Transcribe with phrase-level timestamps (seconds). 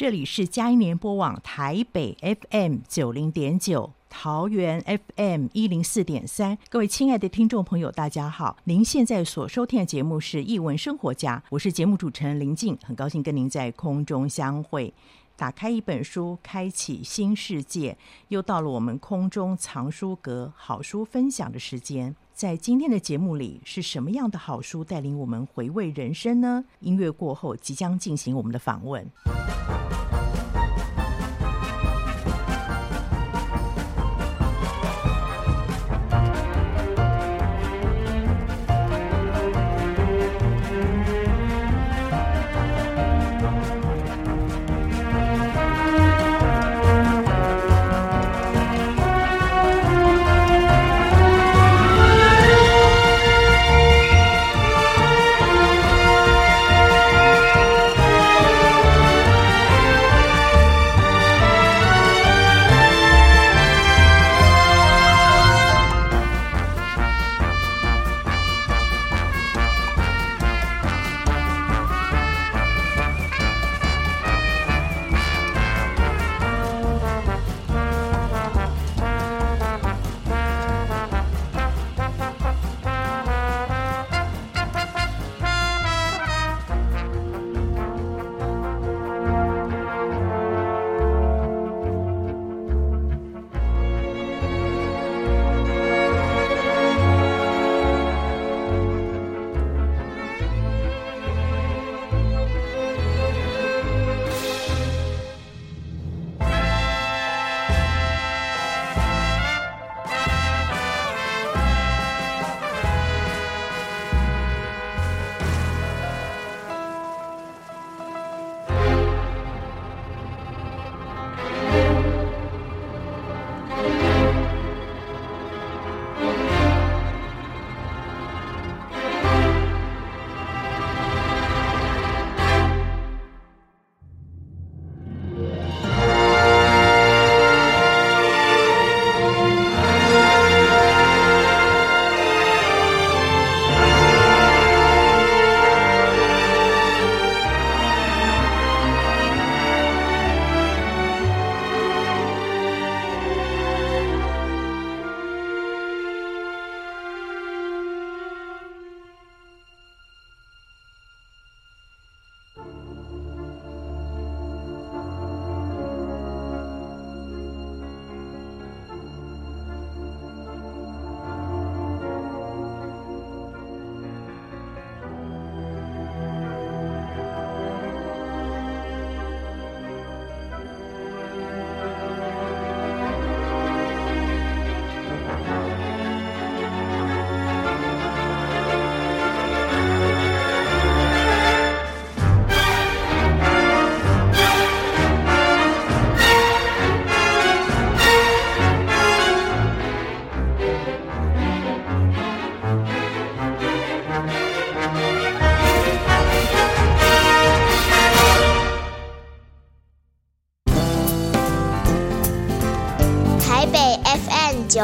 [0.00, 3.92] 这里是佳音联播网台北 FM 九零点九。
[4.08, 4.82] 桃园
[5.14, 8.56] FM 一零四点三，各位亲爱的听众朋友，大家好！
[8.64, 14.94] 您现在所收听的节目是《艺文生活家》，我是节目主持人林静，很高兴跟您在空中相会。
[15.36, 22.16] 打开一本书，开启新世界，又到了我们空中藏书阁好书分享的时间。
[22.40, 26.64] 在今天的节目里，是什么样的好书带领我们回味人生呢？
[26.78, 29.06] 音乐过后，即将进行我们的访问。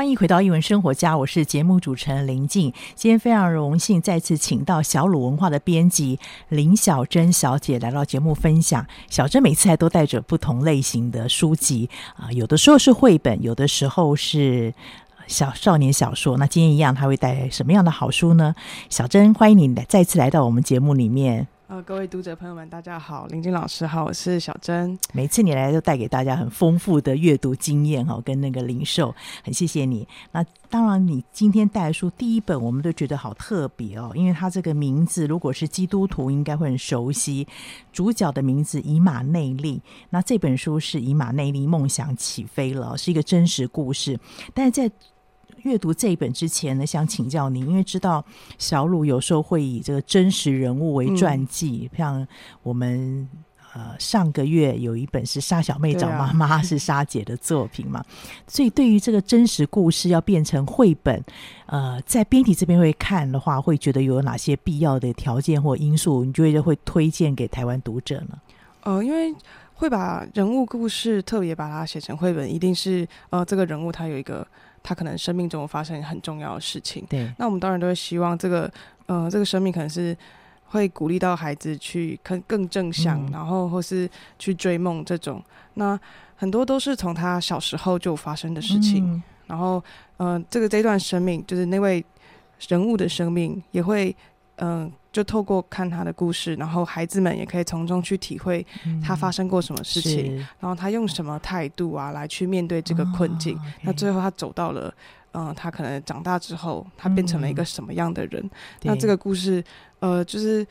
[0.00, 2.72] 欢迎回到一文生活家，我是节目主持人林静。
[2.94, 6.18] 今天非常荣幸再次请到小鲁文化的编辑
[6.48, 8.86] 林小珍小姐来到节目分享。
[9.10, 14.72] 小珍每次还都带着不同类型的书籍啊，有的时候是绘本，有的时候是
[15.26, 16.38] 小少年小说。
[16.38, 18.54] 那今天一样，她会带什么样的好书呢？
[18.88, 21.46] 小珍，欢迎你再次来到我们节目里面。
[21.70, 24.98] 呃，各位读者朋友们，大家好，林静老师好，我是小珍。
[25.12, 29.14] 每次你来都带给大家很丰富的阅读经验哈，跟那个零售，
[29.44, 30.04] 很谢谢你。
[30.32, 37.46] 那当然，你今天带书第一本，我们都觉得好特别哦，因为它这个名字如果是基督徒，应该会很熟悉。
[37.92, 44.18] 主角的名字以马内利，那这本书是以马内利梦想起飞了，是一个真实故事，
[44.52, 44.90] 但是在。
[45.62, 48.24] 阅读这一本之前呢，想请教您，因为知道
[48.58, 52.26] 小鲁有时候会以这个真实人物为传记，像
[52.62, 53.28] 我们
[53.74, 58.04] 呃上个月有一本是沙小妹找妈妈，是沙姐的作品嘛，
[58.46, 61.22] 所以对于这个真实故事要变成绘本，
[61.66, 68.40] 呃，在编辑这边会看的话，会觉得有哪些必要的条件或因素，你觉得会推荐给台湾读者呢？
[68.82, 69.34] 呃，因为
[69.74, 74.46] 会把人物故事特别把它写成绘本，一定是呃这个人物他有一个。
[74.82, 77.30] 他可能生命中发生很重要的事情，对。
[77.38, 78.70] 那我们当然都会希望这个，
[79.06, 80.16] 呃，这个生命可能是
[80.66, 85.42] 会鼓励到孩子去更更正向，嗯、然后或是去追梦这种。
[85.74, 85.98] 那
[86.36, 89.82] 很多都是从他小时候就发生的事情，嗯、然后，
[90.16, 92.04] 呃，这个这段生命就是那位
[92.68, 94.14] 人物的生命也会，
[94.60, 94.92] 嗯、呃。
[95.12, 98.64] 就透过看他的故事，然后孩子们也可以从中去体会
[99.04, 103.56] 他发生过什么事情，嗯、然后他用什么态度啊来去面对这个困境。
[103.56, 104.94] 哦 okay、那最后他走到了，
[105.32, 108.40] 嗯、呃，他可能长大之后，他变成了一个什么样的人？
[108.44, 108.50] 嗯、
[108.82, 109.60] 那这个故事，
[109.98, 110.64] 呃，就是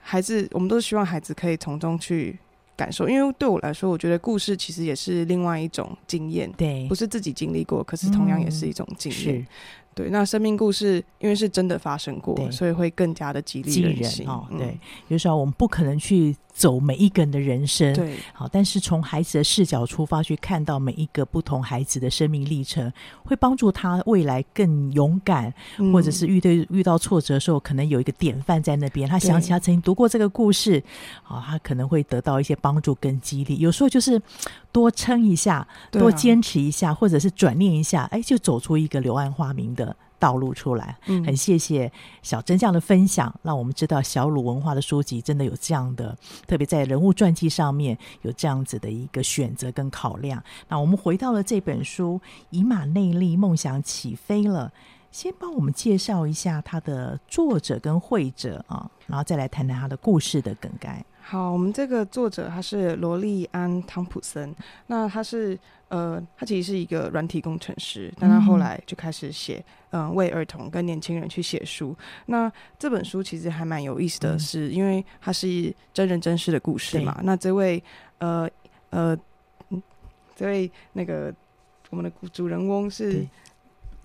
[0.00, 2.38] 孩子，我们都希望孩子可以从中去
[2.74, 9.36] 感受，因为对我来说，我觉得故事其实也是另外一种经验，对，不是自己经历过，可是同样也是一种经验。
[9.40, 9.46] 嗯
[9.94, 14.26] 对，那生命故事因为是真的发生过，所以会更加的激励人心。
[14.26, 16.36] 哦，对，有时候我们不可能去。
[16.54, 22.90] 走每一个人的人生，对，好，但是从孩子的视角出发去看到每一个不同孩子的生命历程，
[23.24, 29.08] 会帮助他未来更勇敢，嗯、或者是遇对遇到挫折的时候，可能有一个典范在那边。
[29.08, 30.80] 他想起他曾经读过这个故事，
[31.24, 33.58] 好，他可能会得到一些帮助跟激励。
[33.58, 34.22] 有时候就是
[34.70, 40.96] 多撑一下，多坚持一下，啊、或者是转念一下，哎，就走出一个柳暗花明的道路出来。
[41.04, 41.92] 嗯，很谢谢
[42.22, 46.16] 小真这样的分享，让我们知道小鲁文化的书籍真的有这样的。
[46.46, 50.42] 特别在人物传记上面有这样子的一个选择跟考量。
[50.68, 52.18] 那我们回到了这本书
[52.48, 54.72] 《以马内利梦想起飞了》，
[55.12, 61.04] 先帮我们介绍一下他的作者跟会者啊，然后再来谈谈他的故事的梗概。
[61.26, 64.54] 好，我们这个作者他是罗利安·汤普森，
[64.86, 65.58] 那他是
[65.94, 71.96] 呃，他其实是一个软体工程师，但他后来就开始写，嗯、呃，为儿童跟年轻人去写书。
[72.26, 77.20] 那这本书其实还蛮有意思的是，是、嗯、因为它是真人真事的故事嘛。
[77.22, 77.82] 那这位
[78.18, 78.50] 呃
[78.90, 79.16] 呃，
[80.34, 81.32] 这位那个
[81.90, 83.24] 我们的主人翁是。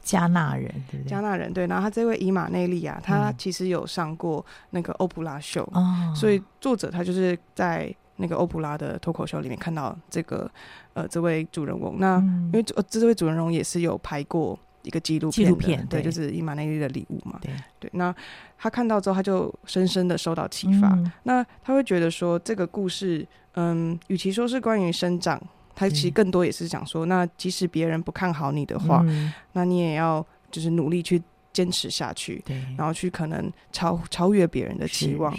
[0.01, 1.09] 加纳人，对不对？
[1.09, 1.67] 加纳人，对。
[1.67, 10.49] 然后他这位伊马内利啊，他其实有上过那个欧普拉秀，嗯、所以作者他就是在那个欧普拉的脱口秀里面看到这个
[10.93, 11.95] 呃这位主人翁。
[11.97, 17.89] 那、嗯、因为这这位主人翁也是有拍过一个纪录片，纪录片对，对，就是以马内利的礼物嘛，对对。
[17.93, 18.13] 那
[18.57, 20.89] 他看到之后，他就深深的受到启发。
[20.89, 25.41] 嗯、那他会觉得说，这个故事，嗯，与其说是关于生长。
[25.75, 31.21] 他其实更多也是讲说，那即使别人不看好你的话，嗯、那你也要就是努力去
[31.53, 35.33] 坚持下去，对，然后去可能超超越别人的期望，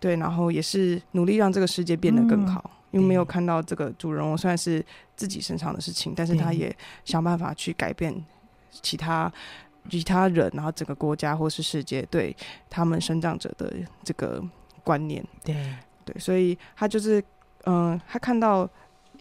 [0.00, 2.62] 对，然后也是努力让这个世界变得更好。
[2.64, 4.84] 嗯、因为没有看到这个主人翁虽然是
[5.16, 6.74] 自己身上的事情，但是他也
[7.04, 8.14] 想办法去改变
[8.70, 9.32] 其他
[9.88, 12.34] 其他人，然后整个国家或是世界对
[12.70, 13.72] 他们生长者的
[14.04, 14.42] 这个
[14.84, 15.54] 观念，对
[16.04, 17.20] 对，所以他就是
[17.64, 18.68] 嗯、呃，他看到。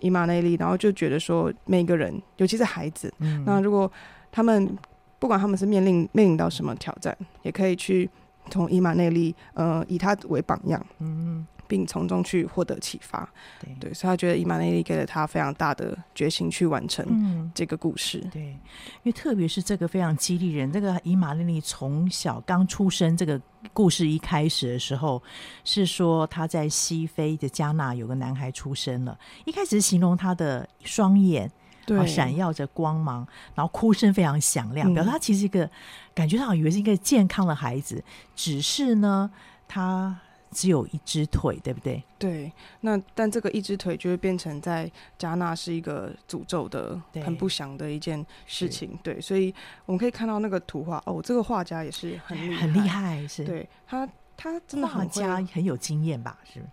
[0.01, 3.91] 以马内利，然后就觉得说，每个人，尤其是孩子，嗯、那如果
[4.31, 4.77] 他们
[5.17, 8.07] 不管他们是面临面临到什么挑战，也可以去
[8.49, 11.45] 从以马内利，呃，以他为榜样，嗯。
[11.69, 18.21] 并从中去获得启发，对，对，所以他觉得以马内利给了他非常大的决心去完成这个故事。
[18.23, 18.57] 嗯、对，因
[19.03, 20.71] 为特别是这个非常激励人。
[20.71, 23.37] 这个以马内利从小刚出生，这个
[23.73, 25.21] 故事一开始的时候
[25.65, 29.19] 是说他在西非的加纳有个男孩出生了。
[29.43, 31.51] 一开始形容他的双眼
[31.87, 35.67] 对闪耀着光芒，然后哭声非常响亮，表示他其实一个
[36.13, 38.03] 感觉上以为是一个健康的孩子，
[38.35, 39.31] 只是呢
[39.67, 40.19] 他。
[40.49, 42.01] 只有一只腿，对不对？
[42.17, 42.49] 对。
[42.79, 48.97] 那但这个一只腿就会变成在加纳是一个诅咒的、很不祥的一件事情。
[49.03, 49.53] 对，所以
[49.85, 53.43] 我们可以看到那个图画哦，这个画家也是很厉害，很厉害，是。
[53.43, 56.39] 对他，他真的很画家很有经验吧？
[56.51, 56.65] 是。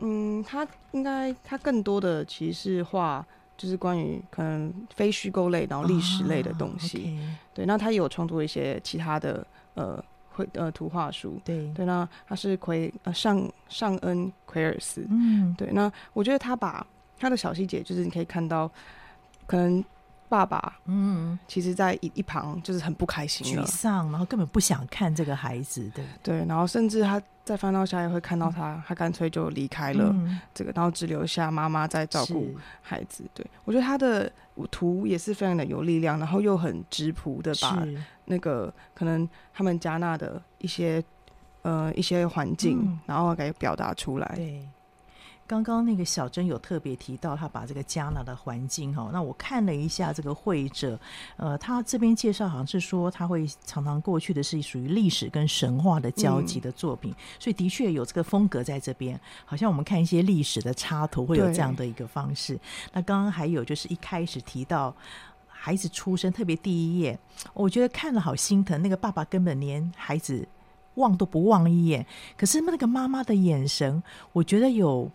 [0.00, 3.26] 嗯，他应该他更多的其实是画，
[3.56, 6.98] 就是关于可能非虚构类，然后历史类的东西。
[6.98, 7.34] Oh, okay.
[7.54, 10.02] 对，那他也有创作一些其他的呃。
[10.34, 16.86] 绘呃图画书，对对，那他是奎呃尚尚恩奎尔斯，嗯，对，那我觉得他把
[17.18, 18.66] 他的小细节，就是你可以看到，
[19.46, 19.84] 可能
[20.32, 26.04] 爸爸，嗯，其实在一一旁就是很不开心、沮丧，然后根本不想看这个孩子，对。
[26.22, 30.14] 对，然后甚至他在翻到下也会看到他，嗯、他干脆就离开了
[30.54, 33.24] 这个，嗯、然后只留下妈妈在照顾孩子。
[33.34, 34.32] 对，我觉得他的
[34.70, 37.86] 图也是非常的有力量，然后又很质朴的把。
[38.24, 41.02] 那个可能他们加纳的一些
[41.62, 44.32] 呃一些环境，嗯、然后给表达出来。
[44.36, 44.66] 对，
[45.52, 50.98] 刚刚那个小珍有特别提到，他把这个加拿的环境哈，那我看了一下这个会者，
[51.36, 59.20] 呃，他这边介绍好像是说他会常常过去的是属于历史跟神话的交集的作品，所以的确有这个风格在这边。
[59.44, 62.58] 好像我们看一些历史的插图会有这样的一个方式。
[62.94, 64.94] 那刚刚还有就是一开始提到。
[65.64, 67.16] 孩子出生，特别第一页，
[67.54, 68.82] 我觉得看了好心疼。
[68.82, 70.48] 那个爸爸根本连孩子
[70.94, 72.04] 望都不望一眼，
[72.36, 75.08] 可是那个妈妈的眼神，我觉得有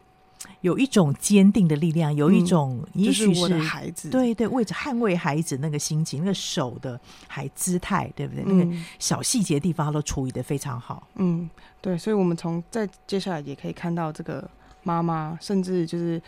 [0.61, 8.43] 有一种坚定的力量，有一种也许是，孩子，对对，为着捍卫孩子那个心情，那个手的还姿态，对不对？
[8.45, 11.07] 嗯、那个小细节地方都处理的非常好。
[11.15, 11.49] 嗯，
[11.81, 14.49] 对，所以我们从在接下来也可以看到这个
[14.83, 16.21] 妈妈，甚至就是。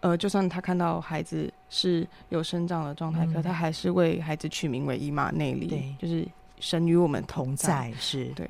[0.00, 6.24] 呃，就算他看到孩子是有生长的状态，嗯、可他还是为孩子取名为伊玛内利，对就是
[6.60, 7.66] 神与我们同在。
[7.66, 8.48] 同在是对。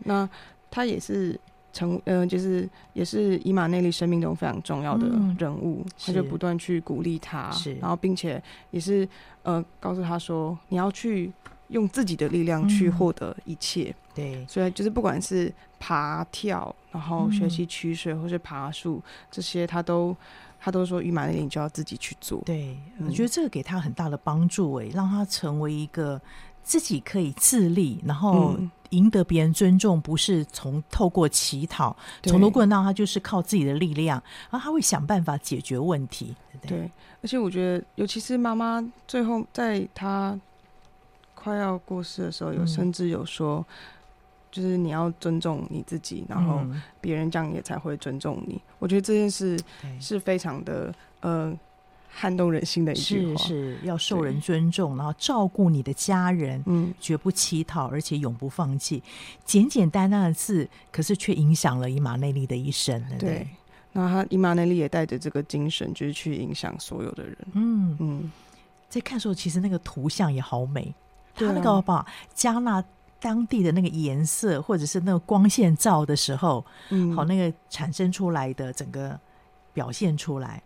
[0.00, 0.28] 那
[0.70, 1.40] 他也是
[1.76, 5.06] 成，呃，就是也是以马内利生命中非常重要的
[5.38, 9.06] 人物，嗯、他就不断去鼓励他，是然后并且也是
[9.42, 11.30] 呃告诉他说，你要去
[11.68, 13.90] 用自己的力量去获得一切。
[13.90, 20.16] 嗯、对，所以就是不管是爬跳，然后学习取水，或是爬树，这些他都。
[20.58, 22.42] 他都说，以马内利你就要自己去做。
[22.44, 26.20] 对，我觉得这个给他很大的帮助，哎，让他成为一个
[26.66, 28.58] 自己可以自立，然后
[28.90, 34.20] 赢得别人尊重，不是从透过乞讨，从头过到他就是靠自己的力量，
[34.50, 36.34] 然后他会想办法解决问题。
[36.62, 36.90] 对，对，
[37.22, 40.38] 而且我觉得，尤其是妈妈最后在她
[41.36, 43.64] 快要过世的时候，有甚至有说。
[44.48, 46.64] 就是你要尊重你自己，然后
[46.98, 48.54] 别人这样也才会尊重你。
[48.54, 49.60] 嗯、我觉得这件事
[50.00, 51.52] 是非常的呃
[52.18, 59.02] 撼动人心的一句话，是是要受人尊重，然后照顾你的家人，嗯，绝不乞讨，而且永不放弃。
[59.44, 62.98] 简简单单的字，可是却影响了伊马内利的一生。
[63.10, 63.48] 对，对，
[63.92, 67.36] 那他以马内利也带着这个精神，就是去影响所有的人。
[67.52, 68.32] 嗯嗯，嗯
[68.88, 70.94] 在看的时候，其实那个图像也好美，
[71.34, 72.82] 他那个把加纳。
[73.18, 79.18] 当地的那个颜色，或者是那个光线照的时候，嗯，好，那个产生出来的整个
[79.72, 80.62] 表现出来。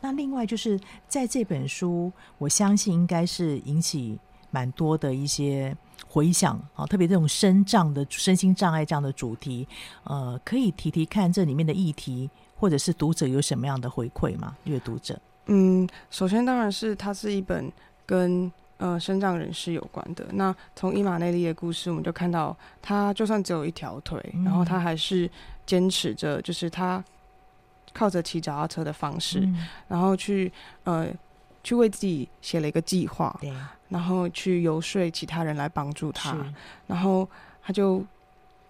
[0.00, 0.78] 那另外就是
[1.08, 4.18] 在这本书，我相信应该是引起
[4.50, 5.76] 蛮多的一些
[6.06, 9.66] 回响啊，特别这种身障的身心障碍这样的主题，
[10.04, 14.56] 呃，可以提提看这里面的议题，或者是读者有什么样的回馈吗？
[14.64, 17.72] 阅读者，嗯，首先当然是它是一本
[18.04, 18.50] 跟。
[18.76, 20.26] 呃，身障人士有关的。
[20.32, 25.30] 那从伊马内利的故事，我们就看到他就算只有一条腿，嗯、然后他还是
[25.64, 27.02] 坚持着，就是他
[27.94, 31.06] 靠着骑脚踏车的方式，嗯、然后去呃
[31.62, 33.34] 去为自己写了一个计划，
[33.88, 36.36] 然后去游说其他人来帮助他，
[36.86, 37.26] 然后
[37.62, 38.04] 他就。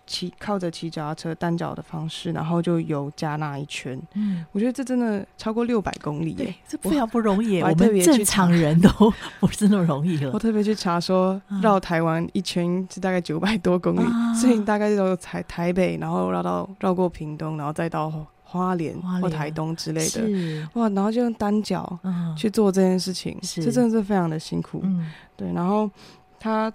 [0.07, 3.99] 骑靠着骑脚踏车单脚的方式，然后就游加纳一圈。
[4.13, 7.63] 嗯，我觉得这真的超过六百公里耶，这非常不容易。
[7.63, 8.91] 我，我们正常人都
[9.41, 10.31] 不是那么容易了。
[10.35, 18.13] 我特别去查说，绕台湾一圈是大概九百多公里，啊、所以大概就台台北，然后绕到绕过屏东，然后再到
[18.59, 20.69] 花莲或台东之类的。
[20.75, 21.99] 哇，然后就用单脚
[22.37, 24.81] 去做这件事情，这、嗯、真的是非常的辛苦。
[24.83, 25.91] 嗯，对，然后
[26.39, 26.73] 他。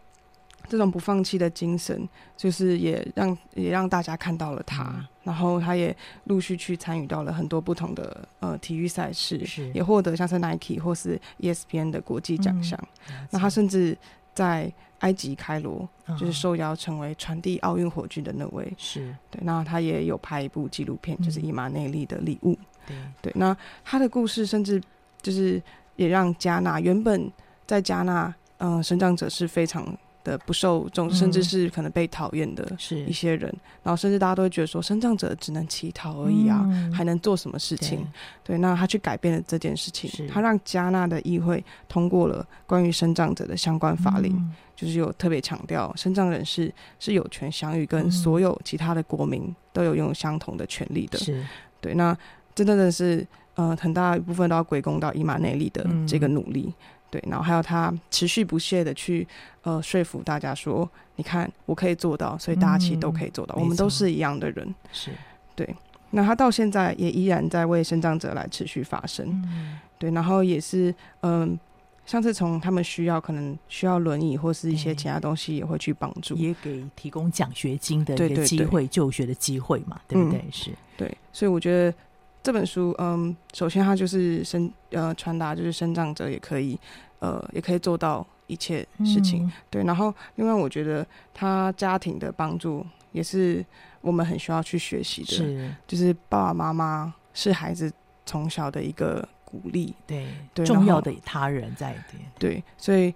[0.67, 2.07] 这种不放弃的精神，
[2.38, 5.95] 就是也让也让大家看到了他，嗯、然后他也
[6.25, 9.41] 陆续去参与到了很多不同的呃体育赛事，
[9.74, 12.79] 也获得像是 Nike 或是 ESPN 的国际奖项。
[13.09, 13.98] 嗯、那他甚至
[14.36, 15.87] 在埃及开罗，
[16.17, 18.73] 就是受邀成为传递奥运火炬的那位。
[18.77, 22.57] 是对，那他也有拍一部纪录片，嗯、就是伊马内利的礼物。
[22.87, 24.81] 对对，那他的故事甚至
[25.21, 25.61] 就是
[25.95, 27.31] 也让加纳原本
[27.65, 29.85] 在加纳，嗯、呃，身障者是非常。
[30.23, 32.65] 的不受重视，甚至是可能被讨厌的
[33.07, 37.99] 一些人，嗯、然后甚至大家都会觉得说，生长者只能乞讨而已啊，嗯、还能做什么事情？
[38.43, 51.17] 对，对，那他去改变了这件事情，他让加纳的议会通过了关于生长者的相关法令，嗯、就是有特别强调，生长人士是有权享与跟所有其他的国民都有拥有相同的权利的。
[51.17, 51.45] 是，
[51.79, 52.15] 对，那
[52.53, 56.73] 真的的是，呃，很大一部分都要归功到伊玛内利的这个努力。
[57.09, 59.27] 嗯对，然后还有他持续不懈的去
[59.63, 64.75] 呃说服大家说，你看我可以做到，所以大家其实都可以做到，嗯、我们都是一样的人。
[64.91, 65.11] 是，
[65.55, 65.67] 对。
[66.11, 69.27] 那他到现在也依然在为生长者来持续发声。
[69.47, 71.59] 嗯、对，然后也是嗯、呃，
[72.05, 80.39] 上次从他们需要可能需要轮椅或是一些其他东西，也会去帮助，也给提供奖学金的一个机会，就学的机会嘛，对不对？
[80.39, 81.97] 嗯、是对，所以我觉得。
[82.41, 86.79] 这本书，嗯，首先它就是生呃传达，就是生长者也可以，
[87.19, 89.84] 呃，也可以做到一切事情，嗯、对。
[89.84, 93.63] 然后，另外我觉得他家庭的帮助也是
[94.01, 97.91] 我们很需要去学习的，是，就是爸爸妈妈是孩子
[98.25, 102.63] 从小的一个鼓励，对，对，重要的他人在对，对。
[102.77, 103.13] 所以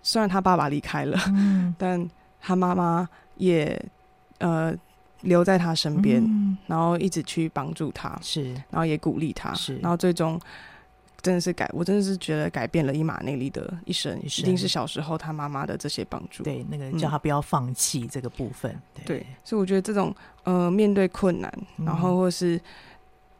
[0.00, 2.08] 虽然他爸爸离开了，嗯、但
[2.40, 3.84] 他妈妈也
[4.38, 4.72] 呃。
[5.22, 10.40] 留在他身边，嗯、然后一直去帮助他，是，然后也鼓励他，是，然后最终
[11.20, 14.42] 真的是改，我真的是觉得改变了伊玛内利的一生，一生。
[14.42, 21.52] 一定是小时候他妈妈的这些帮助，对，那个叫他不要放弃这个部分，嗯、对，对，所以我觉得这种呃，面对困难，
[21.84, 22.58] 然后或是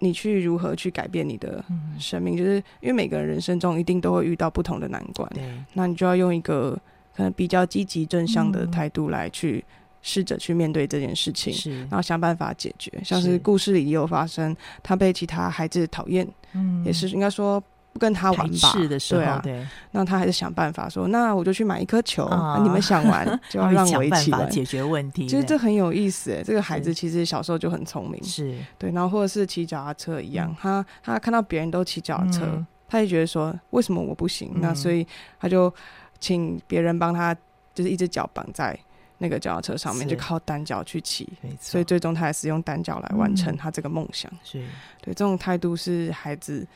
[0.01, 1.65] 你去如何去改变你的
[1.99, 6.79] 生命，嗯、就是因为每个人人生中一定都会遇到不同的难关，对，那你就要用一个
[7.17, 9.65] 可能比较积极正向的态度来去。
[10.03, 12.91] 试着去面对这件事情，然后想办法解决。
[13.05, 17.61] 像是故事里也有发生，他被其他孩子讨厌，嗯，也是应该说
[17.93, 18.69] 不跟他玩吧。
[18.73, 19.67] 是的时候，对啊，对。
[19.91, 25.27] 那他还是想办法说，那我就去买一颗球，啊啊、你们想玩 就要让我一起玩，解决问题。
[25.27, 28.91] 其实这很有意思，哎，这个孩子其实小时候就很聪明，是对。
[28.93, 34.51] 然后或者是骑脚踏车一样，嗯、他他看到别人都骑脚踏车，嗯、他也觉得说，为什么我不行？
[34.55, 35.07] 嗯、那所以
[35.39, 35.73] 他就
[36.19, 37.35] 请别人帮他，
[37.75, 38.79] 就是一只脚绑在。
[39.23, 41.29] 那个脚踏车上面就靠单脚去骑，
[41.61, 44.29] 所以最终他还是用单脚来完成他这个梦想。
[44.43, 44.59] 是
[45.01, 46.67] 对，这种态度是孩子。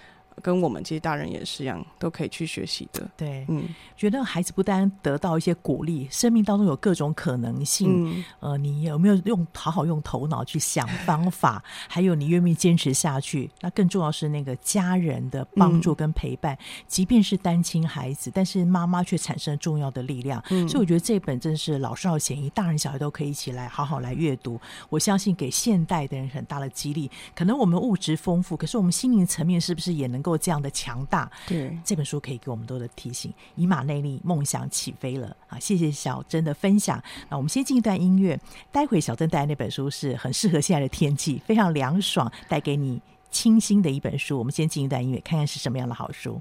[0.43, 3.09] 跟我们这些大人也是一样，都可以去学习的。
[3.17, 3.65] 对，嗯，
[3.97, 8.11] 觉得孩子不单得到一些鼓励，生命当中有各种可能性。
[8.11, 11.63] 嗯、呃，你有没有用好好用头脑去想方法？
[11.89, 13.51] 还有你愿不愿意坚持下去？
[13.61, 16.55] 那更重要是那个家人的帮助跟陪伴。
[16.55, 20.43] 嗯、即便是单亲孩子，但是妈妈却产生重要的力量。
[20.51, 24.61] 嗯、所以我觉得这本真是老少咸宜，大人小孩都可以一起来好好来阅读。
[24.89, 27.11] 我相信给现代的人很大的激励。
[27.35, 33.33] 可能我们物质丰富，可是我们心灵层面是不是也能够这样的强大，对这本书可以给我们多的提醒。
[33.55, 35.59] 以马内利梦想起飞了啊！
[35.61, 37.01] 谢谢小珍的分享。
[37.29, 38.41] 那我们先进一段音乐，
[38.73, 44.39] 待会小珍带来那本书是很适合现在的天气，非常凉爽，带给你清新的一本书。
[44.39, 46.41] 我们先进一段音乐，看看是什么样的好书。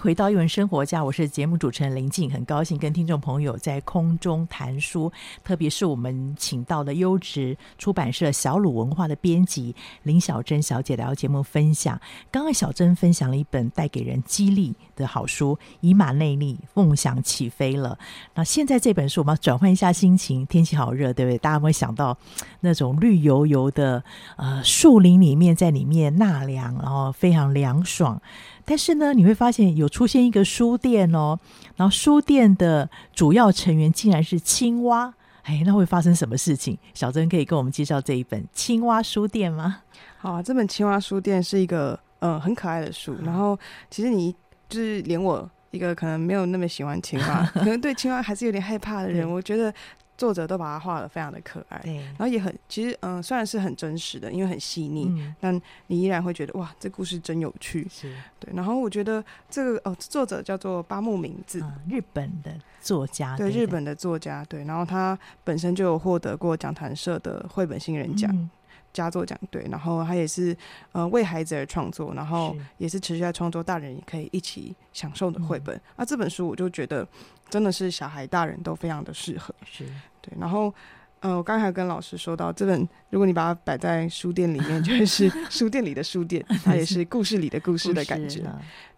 [0.00, 5.12] 回到一文生活家，我是节目主持人林静，很高兴跟听众朋友在空中谈书，
[5.44, 12.00] 特别是我们请到的优质出版社小鲁文化的编辑林小珍小姐来到节目分享。
[12.30, 17.98] 刚刚小珍分享了一本带给人激励的好书《以马内利，梦想起飞了》。
[18.34, 21.36] 那现在这本书，我们要转换一下心情，天气好热，对不对？
[21.36, 22.16] 大家会想到
[22.60, 24.02] 那种绿油油的
[24.38, 28.18] 呃树林里面，在里面纳凉，然后非常凉爽。
[28.64, 31.38] 但是呢，你会发现有出现一个书店哦，
[31.76, 36.78] 然后书店的主要成员竟然是青蛙，哎，那会发生什么事情？
[36.94, 39.82] 小珍可以跟我们介绍这一本《青蛙书店》吗？
[40.18, 43.58] 好啊，这本《青蛙书店》是一个嗯、呃、很可爱的书，然后
[43.90, 44.34] 其实你
[44.68, 49.72] 就是连我一个可能没有那么喜欢青蛙， 可能对青蛙还是有点害怕的人，我觉得。
[50.20, 58.14] 作者都把它画的非常的可爱，对，然后也很其实嗯，虽然是很真实的，因为很细腻，嗯，但你依然会觉得哇，这故事真有趣，是。
[58.38, 58.52] 对。
[58.54, 64.62] 然后我觉得这个哦，作者叫做八木明子，嗯，日本的作家，对，日本的作家，对。
[64.64, 68.30] 然后他本身就有获得过讲坛社的绘本新人奖。
[68.34, 68.50] 嗯。
[68.92, 70.54] 佳作奖，对，然后他也是
[70.90, 75.72] 呃为孩子而创作，然后也是持续在创作，大人也可以一起享受的绘本。
[75.96, 77.06] 那、嗯啊、这本书我就觉得
[77.48, 79.86] 真的是小孩大人都非常的适合，是
[80.20, 80.32] 对。
[80.38, 80.72] 然后
[81.20, 88.42] 呃，我刚才跟老师说到，这本如果你把它摆在书店里面，就是 书店里的书店， 它也是故事里的故事的感觉。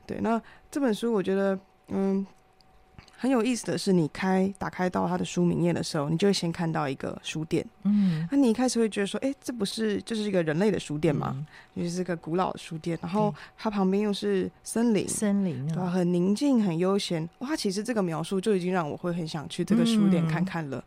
[0.07, 1.59] 对，那这本书我觉得
[1.89, 2.27] 嗯。
[3.23, 7.65] 很有意思的是，你开打开到它的书名页的时候，你就会先看到一个书店。
[7.85, 11.33] 嗯，那你一开始会觉得说，哎、欸，这不是就是一个人类的书店吗？
[11.77, 17.29] 嗯、就是一个古老的书店，然后它旁边又是森林，森林啊，很宁静，很悠闲。
[17.39, 20.83] 哇，其实这个描述就已经让我会很想去这个书店看看了。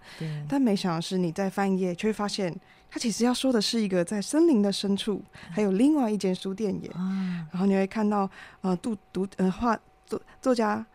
[0.50, 2.54] 但没想到是你在翻页，却会发现
[2.92, 6.92] 它其实要说的是一个在森林的深处还有另外一间书店耶。
[6.98, 10.86] 嗯、然后你会看到，呃，读读呃画作作家。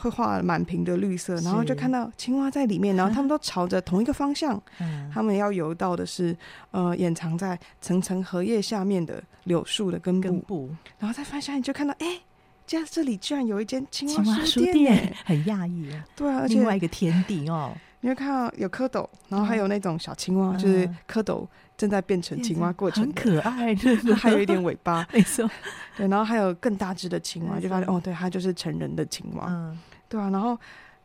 [0.00, 6.34] 会画满屏的绿色，然后就看到青蛙在里面，然后他们都朝着同一个方向， 嗯、他们要游到的是
[6.70, 10.70] 呃掩藏在层层荷叶下面的柳树的根部，根部。
[10.98, 12.20] 然后再翻下，你就看到哎，
[12.66, 23.74] 这这里居然有一间青蛙书店，很讶异啊，对啊，而且另外一个天地哦，你会看到有蝌蚪，然后还有那种小青蛙，嗯、就是蝌蚪正在变成青蛙过程，很可爱，
[24.16, 25.48] 还有一点尾巴， 没错，
[25.96, 29.46] 对，然后还有更大只的青蛙，就发现哦，对，它就是成人的青蛙。
[29.48, 29.78] 嗯。
[30.08, 30.58] 对啊，然后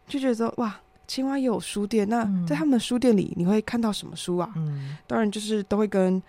[0.08, 2.10] 就觉得说哇，青蛙也有书店。
[2.10, 4.52] 那在他们的书店里，你会看到什么书啊？
[4.56, 6.20] 嗯，当然就是都会跟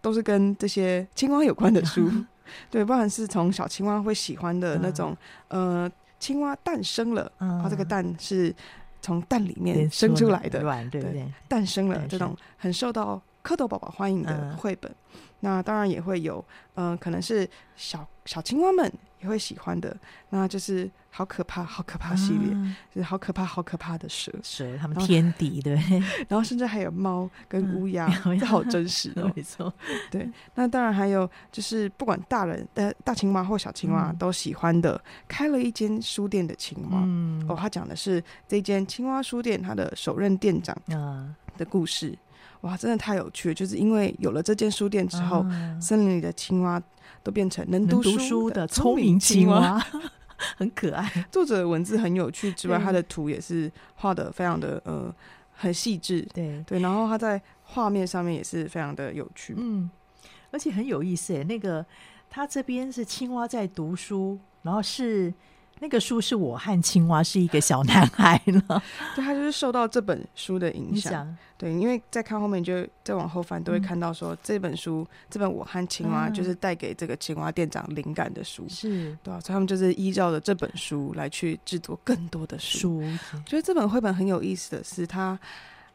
[0.00, 2.10] 都是跟这些青蛙有关的书。
[2.70, 5.14] 对，不管是从小青蛙会喜欢的那种，
[5.48, 8.54] 嗯、呃，青蛙诞生了，嗯、啊，这个蛋是
[9.00, 11.26] 从蛋里面生出来的，对不对？
[11.48, 14.90] 诞生了这种很受到蝌蚪宝宝欢迎的绘本。
[14.90, 18.92] 嗯、那当然也会有，嗯、呃，可能是小小青蛙们。
[19.20, 19.96] 也会喜欢的，
[20.30, 25.74] 那就是好可怕、好可怕系列，嗯、就是好可怕、好可怕的蛇，蛇他们天敌对，
[26.30, 29.74] 然后甚至还有猫跟乌鸦，这、嗯、好真实哦， 没错，
[30.08, 30.30] 对。
[30.54, 37.00] 那当然还有就是不管大人的大青蛙或小青蛙都喜欢的，嗯、开了一间书店的青蛙。
[37.04, 40.80] 嗯、哦，他讲的是这间青蛙书店他的首任店长
[41.56, 42.16] 的故事。
[42.62, 43.54] 嗯、哇，真的太有趣了！
[43.54, 46.82] 就是因为有了这间书店之后，嗯、森林里的青蛙。
[47.20, 49.78] 都变成能读书的聪明青蛙，
[50.56, 51.26] 很可爱。
[51.30, 55.12] 作者的文字很有趣之外，他的图也是画的非常的呃
[55.52, 56.26] 很细致。
[56.32, 59.52] 对对，然后他在画面上面也是非常的有趣。
[59.58, 59.90] 嗯，
[60.52, 61.84] 而且很有意思诶，那个
[62.30, 65.34] 他这边是青蛙在读书，然后是。
[65.80, 68.82] 那个书是我和青蛙是一个小男孩了，
[69.14, 71.36] 对，他就是受到这本书的影响。
[71.56, 83.00] 对，因为在看后面就再往后翻，都会看到说这本书，这本我和青蛙就是带给这个青蛙店长灵感的书，是对啊，所以他们就是依照着这本书来去制作更多的书。
[83.32, 85.36] 我觉得这本绘本很有意思的是，他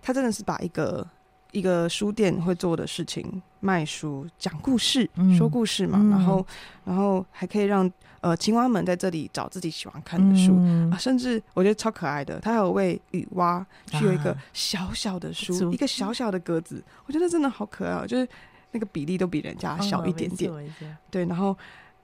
[0.01, 1.07] 他真的是把一个
[1.53, 6.45] 一个书店会做的事情，卖书、讲故事、说故事嘛，然后
[6.83, 7.89] 然后还可以让。
[8.23, 18.25] 呃，青蛙们在这里找自己喜欢看的书、嗯、啊，甚至我觉得超可爱的，它还有为雨蛙去有一个小小的书，啊、一个小小的格子，我觉得真的好可爱，就是
[18.71, 20.49] 那个比例都比人家小一点点。
[20.49, 20.63] 哦、
[21.11, 21.53] 对，然后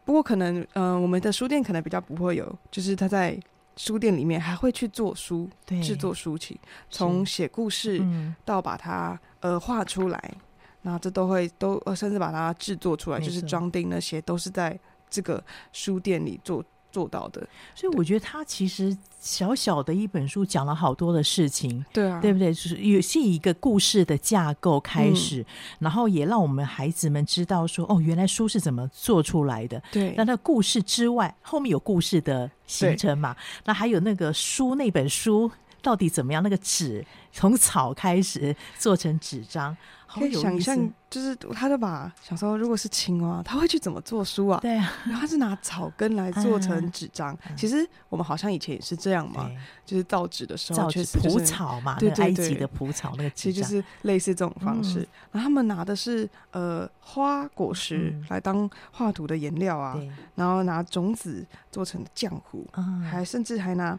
[0.04, 3.40] 不过可能，嗯、呃，我们的书店可能比较不会有，就是它在
[3.80, 5.50] 书店里面还会去做书，
[5.82, 8.06] 制作书籍，从写故事
[8.44, 10.34] 到把它呃画出来，
[10.82, 14.78] 那这都会都呃甚至把它制作出来，就是装订那些都是在
[15.10, 16.62] 这个书店里做。
[16.92, 22.54] 做到的，所以我觉得他其实小小的一本书讲了好多的事情，对啊，对不对？
[22.54, 25.46] 就是也是以一个故事的架构开始，嗯、
[25.80, 29.82] 然后也让我们孩子们知道说，哦，原来书是怎么做出来的。
[29.92, 33.36] 对，那那故事之外，后面有故事的形成嘛？
[33.66, 35.50] 那还有那个书那本书
[35.82, 36.42] 到底怎么样？
[36.42, 39.76] 那个纸从草开始做成纸张。
[40.12, 44.60] 可以想象，就是他就把想说，如果是青蛙，他会去怎么做书啊？
[44.60, 47.38] 对啊，然后他是拿草根来做成纸张。
[47.56, 49.50] 其实我们好像以前也是这样嘛，
[49.86, 55.08] 就是造纸的时候，确实蒲草嘛，对埃及的蒲草那个，其实就是类似这种方式。
[55.32, 59.96] 然后他们拿的是呃花果实来当画图的颜料啊，
[60.36, 62.68] 然后拿种子做成浆糊，
[63.10, 63.98] 还甚至还拿。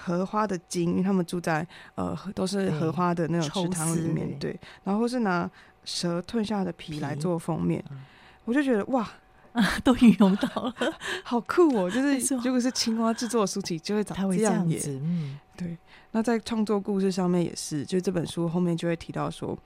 [0.00, 5.50] 荷花的茎，因为他们住在呃都是荷花的那种池塘里面，对，然后是拿
[5.84, 7.98] 蛇吞下的皮来做封面，嗯、
[8.44, 9.08] 我就觉得哇，
[9.82, 10.74] 都运用到了，
[11.24, 11.90] 好酷哦！
[11.90, 15.76] 就是如果是青蛙制作的书籍，就会长这样子，嗯，对。
[16.12, 19.58] 那在创作故事上面也是，就这本书后面就会提到说。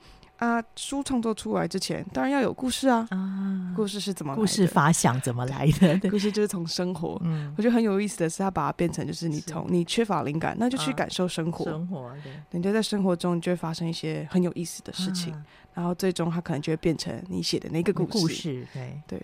[0.43, 3.07] 啊，书创作出来之前，当然要有故事啊。
[3.11, 4.35] 啊，故事是怎么？
[4.35, 5.97] 故事发想怎么来的？
[6.11, 7.17] 故事就是从生活。
[7.23, 11.63] 嗯，我觉得很有意思的是，他把它变成就是你从你缺乏灵感，那就去感受生活。
[11.63, 12.33] 生活，对。
[12.51, 15.33] 你就在生活中就会发生一些很有意思的事情，
[15.73, 18.11] 然后最终它可能就会变成你写的那个故事。
[18.11, 19.21] 故事，对对。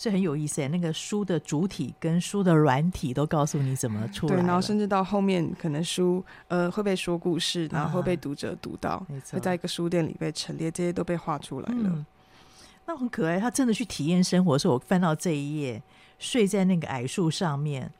[0.00, 4.36] 是很有意思，那个书的主体跟书的软体都告诉你怎么出来。
[4.36, 11.74] 对，然后甚至到后面，可能书呃会被说故事，然后会被读者读到，啊、会在一个书店里被陈列，这些都被画出来了。
[11.82, 12.06] 嗯、
[12.86, 15.82] 那很可爱，他真的去体验生活的时候，我翻到这一页，
[16.20, 17.90] 睡在那个矮树上面，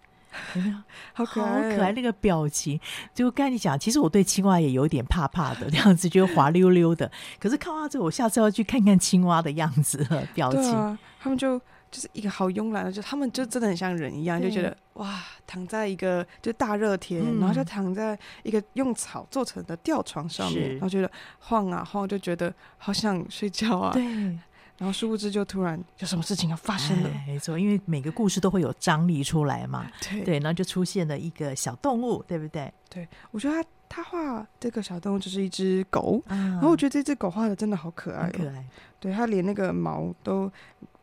[0.54, 0.76] 有没有？
[1.14, 2.78] 好可爱，好可爱那个表情。
[3.12, 7.10] 就跟你讲，其实我对青蛙也有点怕怕的，这样子就滑溜溜的。
[7.40, 10.72] 可是看完之后，我下次要去看看青蛙的样子表情。
[10.72, 11.60] 啊、他们就。
[11.90, 23.90] 就是一个好慵懒的，就他们就真的很像人一样，就觉得哇，躺在一个就大热天，嗯、然后就躺在一个用草做成的吊床上面，然后觉得晃啊晃，就觉得好想睡觉啊。
[23.92, 27.10] 对，然后殊不知就突然有什么事情要发生了。
[27.26, 29.90] 没错，因为每个故事都会有张力出来嘛。
[30.10, 32.70] 对对，然后就出现了一个小动物，对不对？
[32.90, 38.64] 对，我觉得他他画这个小动物就是一只狗，啊、然后我觉得这只狗画的真的好可爱，哦，可爱。
[39.00, 40.52] 对，它连那个毛都。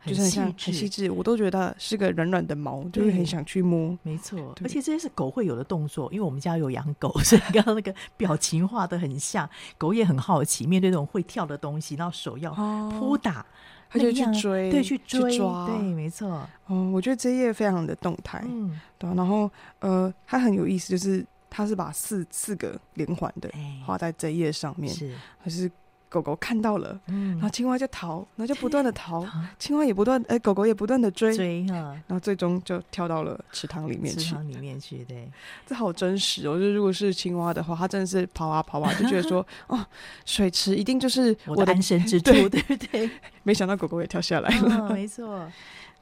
[0.06, 3.98] 就是很像很细致，我都觉得是个软软的毛，就是很想去摸。
[4.04, 9.50] 没错，而且这些是狗会有的动作，因为我们家有养狗， 所以刚刚那个表情画的很像。
[9.78, 12.54] 狗也很好奇，面对这种会跳的东西，然后手要
[12.92, 13.46] 扑打，
[13.90, 16.48] 它、哦、就去追，对，去追，去抓，对，没错。
[16.70, 19.14] 嗯，我觉得这一页非常的动态，嗯，对。
[19.16, 23.50] 然后呃，它很有意思，就是它是把四四个连环的
[23.86, 25.72] 画在这一页上面，是还是？
[26.08, 31.76] 狗狗看到了，嗯，然后青蛙就逃，然后就不断的逃， 啊、青蛙也不断，哎、欸，狗狗也不断的追，追哈，
[32.08, 35.30] 然后最终就跳到了池塘里面去，池塘里面去，对，
[35.68, 36.58] 这好真实哦。
[36.60, 39.86] 就如果是青蛙的话，它真的是跑啊跑啊，就觉得说， 哦，
[40.26, 43.10] 水池一定就是我的，安身之处，对，对不对？
[43.44, 45.52] 没想到狗狗也跳下来了，哦、没错。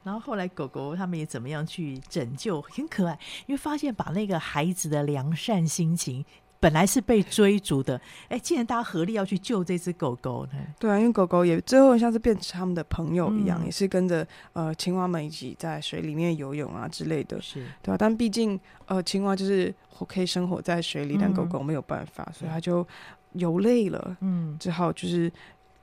[0.04, 6.24] 然后后来狗狗他们也怎么样去拯救，很可爱，因为发现把那个孩子的良善心情。
[6.64, 10.52] 本来是被追逐的，哎，既然大家合力要去救这只狗狗呢？
[10.78, 17.66] 对啊，因为狗狗也最后像是变成他们的朋友一样，嗯、也是跟着呃青蛙们一起在水里面游泳啊之类的，是。
[17.82, 19.74] 对啊，但毕竟呃青蛙就是
[20.08, 22.86] 可以生活在水里，嗯、但狗狗没有办法，所以它就
[23.34, 25.30] 游累了，嗯，只好就是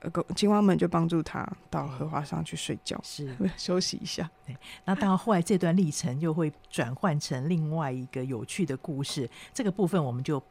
[0.00, 3.32] 呃狗青蛙们就帮助它到荷花上去睡觉，是。
[3.56, 4.28] 休息一下。
[4.44, 10.42] 对，那当然后来这段历程又会转换成另外一个有趣的故事，这个部分我们就。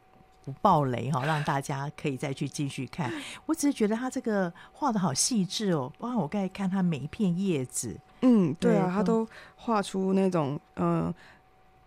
[0.44, 3.12] 不爆雷哈，让大家可以再去继续看。
[3.46, 6.16] 我只是觉得他这个画的好细致哦，哇！
[6.16, 9.26] 我刚才看他每一片叶子，嗯，对啊，他都
[9.56, 11.12] 画出那种嗯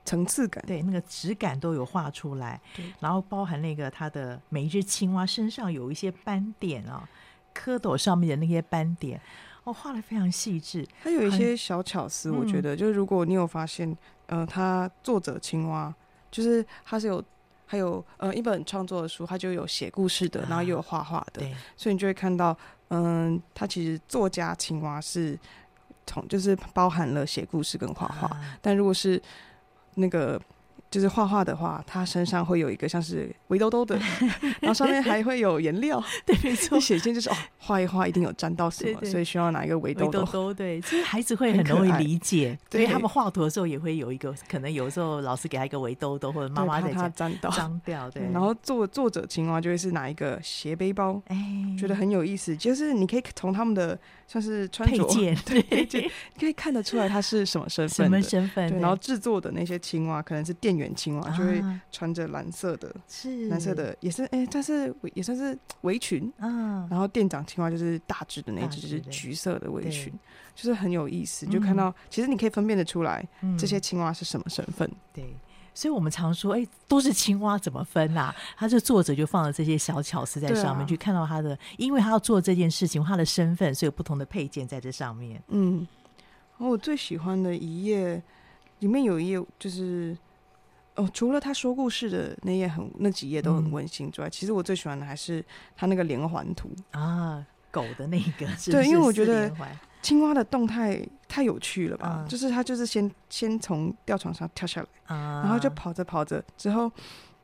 [0.05, 2.59] 层次感，对，那个质感都有画出来。
[2.99, 7.07] 然后包含那个他的每一只青蛙身上有一些斑点啊，
[7.53, 9.19] 蝌蚪上面的那些斑点，
[9.65, 10.87] 哦，画的非常细致。
[11.03, 15.93] 它有一些小巧思，我觉得就是如果你有发现，呃，他作者青蛙
[16.31, 17.23] 就是它是有。
[17.65, 22.55] 还有呃一本创作的书，它就有写故事的，然后又有画画的，啊、所以你就会看到，
[22.89, 25.37] 嗯，它其实作家青蛙是
[26.05, 29.21] 从就是包含了写故事跟画画，啊、但如果是
[29.95, 30.39] 那个
[30.95, 33.99] 就是画画的话，它身上会有一个像是围兜兜的，
[34.61, 51.35] 然后上面还会有颜料， 对，没错，显现就是哦， 画一画一定有沾到什么，所以需要拿一个围兜兜，对，其实孩子会很容易理解，所以他们画图的时候也会有一个，可能有时候老师给他一个围兜兜，或者妈妈给他沾到脏掉，对，然后作作者青蛙就会是拿一个斜背包，哎，
[51.77, 55.05] 觉得很有意思，就是你可以从他们的像是穿着，
[55.45, 63.49] 对，对，可以看得出来他是什么身份，什么身份，对，然后制作的那些青蛙可能是电源青蛙，就会穿着蓝色的，是。
[63.49, 70.13] 蓝色的，也是哎，但是也算是围裙，嗯，然后店长青蛙就是大只的那只，就是橘色的围裙，
[70.55, 75.35] 就是很有意思，就看到其实你可以分辨得出来这些青蛙是什么身份，对。
[75.77, 78.33] 所以我们常说，哎，都是青蛙，怎么分啊？
[78.55, 85.43] 他这作者就放了这些小巧思在上面，啊、去看到他的，因为他要做这件事情，他的身份，所以有不同的配件在这上面。
[85.49, 85.85] 嗯，
[86.59, 88.23] 我最喜欢的一页，
[88.79, 90.17] 里面有一页就是，
[90.95, 95.43] 哦，除了他说故事的那页很那几页都很温馨之外，嗯、其实我最喜欢的还是
[95.75, 99.51] 他那个连环图啊，狗的那个是是，对，因为我觉得。
[100.01, 102.17] 青蛙的动态太有趣了吧？
[102.19, 106.91] 嗯、就是他就是先先从吊床上跳下来，嗯、然后就跑着跑着之后，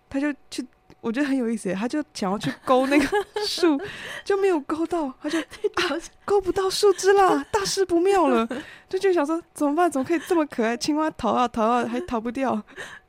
[0.07, 0.63] 他就去，
[1.01, 3.05] 我觉得很有意思，他就想要去勾那个
[3.45, 3.79] 树，
[4.23, 8.47] 就没有勾到，他就啊勾不到树枝啦，大事不妙了，
[8.87, 9.89] 就就想说怎么办？
[9.91, 10.77] 怎么可以这么可爱？
[10.77, 12.61] 青蛙逃啊逃啊，还逃不掉。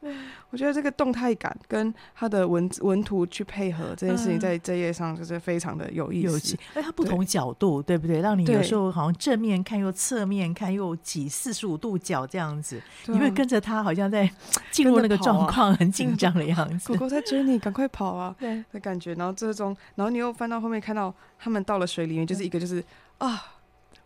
[0.53, 6.55] 我觉得这个动态感跟它的文文图去配合这件事情，在这页上就是非常的有意思。
[6.75, 8.21] 哎，它不同角度，对，不对？
[8.21, 14.31] 让你有时候好像正面看，又侧面看，又挤四十五度角这样子，你会跟着它，好像在
[14.71, 16.93] 进入那个状况，很 紧张的样子。
[16.93, 18.37] 狗狗在追你，赶快跑啊！
[18.39, 19.15] 对的感觉。
[19.15, 22.85] 然后这种，然后你又翻到后面，看到他们到了水里面，就是一个就是
[23.17, 23.43] 啊。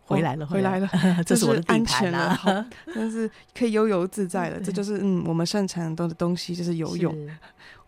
[0.07, 0.89] 回来了，回来了，
[1.25, 2.49] 这是我的安全了，好，
[2.95, 7.15] 但是可以悠游自在了，这就是嗯，我们擅长的东西就是游泳。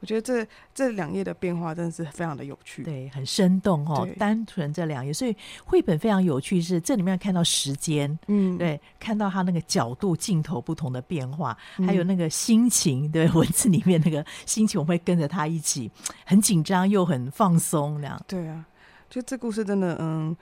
[0.02, 4.08] 我觉得这这两页的变化真的是非常的有趣，对，很生动哦。
[4.18, 15.92] 单纯这两页，所以绘本非常有趣，是这里面看到时间，嗯，对，看到它那个角度、镜头不同的变化，还有那个心情，对， 文字里面那个心情，我们会跟着他一起，
[16.26, 18.22] 很紧张又很放松，那样。
[18.26, 18.66] 对啊，
[19.10, 20.34] 就这故事真的，嗯，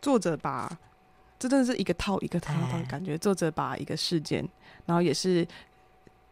[0.00, 0.76] 作者把。
[1.38, 3.16] 这真的是一个套一个套的感觉。
[3.16, 4.46] 作者把一个事件，
[4.86, 5.46] 然后也是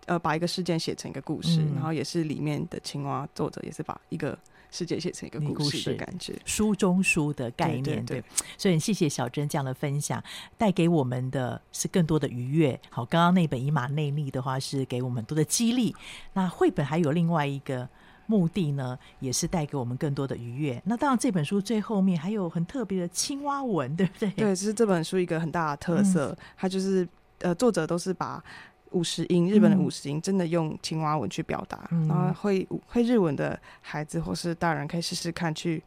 [0.07, 3.29] 呃把一个事件写成一个故事，嗯、然后也是里面的青蛙。
[3.35, 4.37] 作者也是把一个
[4.71, 7.83] 世界写成一个故事的感觉，书中书的概念。
[7.83, 8.25] 对，对，对，对，
[8.59, 10.23] 所以很谢谢小珍这样的分享，
[10.59, 12.79] 带给我们的是更多的愉悦。
[12.91, 15.95] 好，刚刚那本以马内利的话是给我们多的激励。
[16.33, 17.89] 那绘本还有另外一个。
[18.27, 20.81] 目的呢，也是带给我们更多的愉悦。
[20.85, 24.31] 那当然，这本书最后面还有很特别的青蛙文，对不对？
[24.33, 26.29] 对，这是这本书一个很大的特色。
[26.31, 27.07] 嗯、它就是
[27.39, 28.43] 呃，作者都是把
[28.91, 35.83] 五十音日本的五十音真的用青蛙文去表达，嗯、然后会会日文的孩子或是大人可以试试看去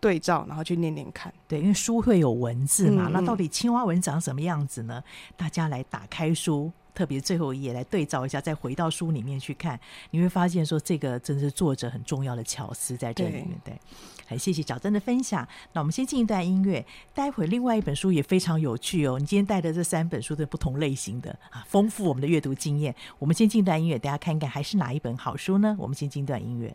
[0.00, 1.32] 对照，然后去念念看。
[1.48, 5.02] 对，因为书会有文字嘛，嗯、那到底青蛙文长什么样子呢？
[5.36, 6.72] 大家来打开书。
[6.96, 9.78] 特别最后一页来对照一下，再回到书里面去看，
[10.10, 13.50] 你会发现说这个真是作者很重要的巧思在这里面。
[13.62, 13.78] 对，
[14.26, 15.46] 很谢谢小珍的分享。
[15.74, 16.82] 那我们先进一段音乐，
[17.12, 19.18] 待会另外一本书也非常有趣哦。
[19.18, 22.94] 你今天带的这三本书的不同类型的啊，丰富我们的阅读经验。
[23.18, 25.76] 我们先进一段音乐，大家看看还是哪一本好书呢？
[25.78, 26.74] 我们先进一段音乐。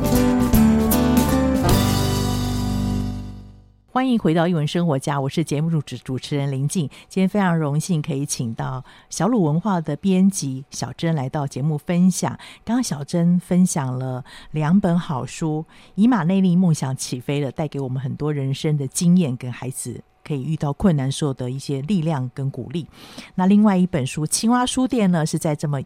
[4.01, 6.89] 欢迎回到英文生活家，我是节目主持主持人林静。
[7.07, 12.31] 今天非常荣幸可以请到小鲁文化的编辑小珍来到节目分享。
[12.65, 22.87] 刚刚小珍分享了两本好书，《以马内利，梦想起飞了》，带给我们很多人生的经验，跟孩子可以遇到困难时候的一些力量跟鼓励。
[23.35, 25.79] 那另外一本书《青蛙书店》呢，是在这么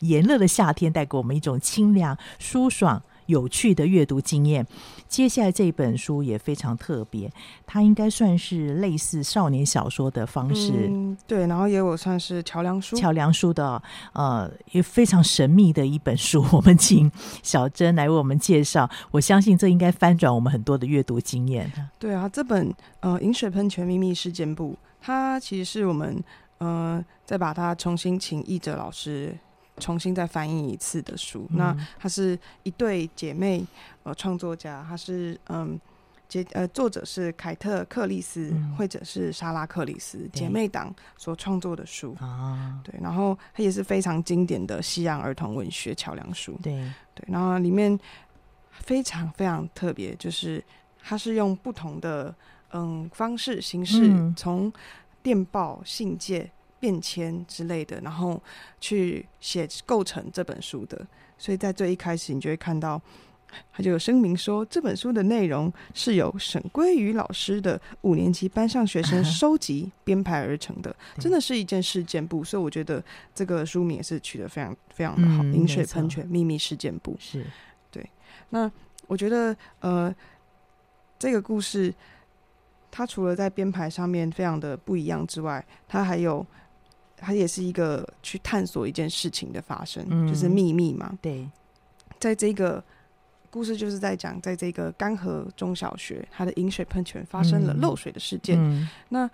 [0.00, 3.00] 炎热的夏天，带给我们一种清凉舒爽。
[3.26, 4.66] 有趣的阅读经验。
[5.08, 7.30] 接下来这本书也非常特别，
[7.66, 13.82] 它应该算是类似少年小说的方式，嗯、对，然后也有算是桥梁书，桥梁书的，
[14.14, 16.42] 呃，也非常神秘的一本书。
[16.52, 17.10] 我们请
[17.42, 21.70] 小珍来为我们介绍，我相信这应该翻转我们很多的阅读经验。
[21.98, 26.22] 对啊，这本呃《饮水喷泉秘密事件簿》，它其实是我们
[26.56, 29.36] 呃再把它重新请译者老师。
[29.82, 33.64] 重新再翻译一次的书，嗯、那它是一对姐妹，
[34.04, 35.78] 呃，创作家，她是嗯，
[36.28, 42.16] 姐呃，作者是凯特克里斯，嗯、绘者是莎拉克里斯，姐妹党所创作的书。
[42.20, 46.72] 啊，对，然后它也是非常经典的西洋儿童文学桥梁书，对。
[47.14, 47.98] 对，然后里面
[48.70, 50.64] 非常非常特别，就是
[51.02, 52.32] 它是用不同的
[52.70, 54.72] 嗯方式形式，从、嗯、
[55.22, 56.50] 电报信件。
[56.82, 58.42] 变迁之类的，然后
[58.80, 61.06] 去写构成这本书的。
[61.38, 63.00] 所以在最一开始，你就会看到，
[63.72, 72.42] 他就有声明说，这本书的内容是由沈鲑瑜老师的五年级班上学生收集编排而成的， 啊、真的是一件事件簿。
[72.42, 73.00] 所以我觉得
[73.32, 77.46] 这个书名也是取得非常非常的好，嗯《饮水喷泉秘密事件簿》是
[77.92, 78.04] 对。
[78.50, 78.68] 那
[79.06, 80.12] 我觉得，呃，
[81.16, 81.94] 这个故事
[82.90, 86.44] 它除了在编排上面非常的不一样之外，它还有。
[87.24, 91.16] 它也是一个去探索一件事情的发生，嗯、就是秘密嘛。
[91.22, 91.48] 对，
[92.18, 92.82] 在这个
[93.48, 98.58] 故事就是在讲，在这个干河中小学，它的饮水喷泉发生了漏水的事件。
[98.58, 99.30] 嗯、那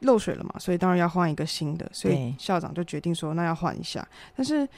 [0.00, 4.06] 漏水了嘛，所以当然要换一个新的，所以校长就决定说，那要换一下。
[4.36, 4.68] 但是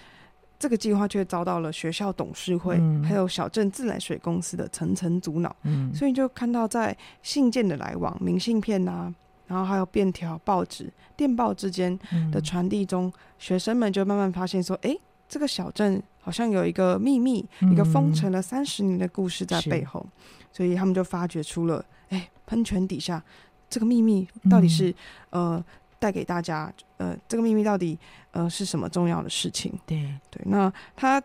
[0.58, 5.56] 这个计划却遭到了学校董事会、嗯、还有小镇自来水公司的层层阻挠。
[5.64, 9.12] 嗯，所以就看到在信件的来往、明信片啊。
[9.46, 11.98] 然后还有便条、报纸、电报之间
[12.32, 14.96] 的传递中，嗯、学生们就慢慢发现说：“哎，
[15.28, 20.04] 这个小镇好像有一个秘密，嗯、一个封存了三十年的故事在背后。”
[20.52, 23.22] 所以他们就发掘出了：“哎，喷泉底下
[23.70, 24.90] 这个秘密到底是、
[25.30, 25.64] 嗯、呃
[25.98, 27.98] 带给大家呃这个秘密到底
[28.32, 31.22] 呃是什么重要的事情？”对对，那他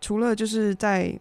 [0.00, 1.18] 除了就是在。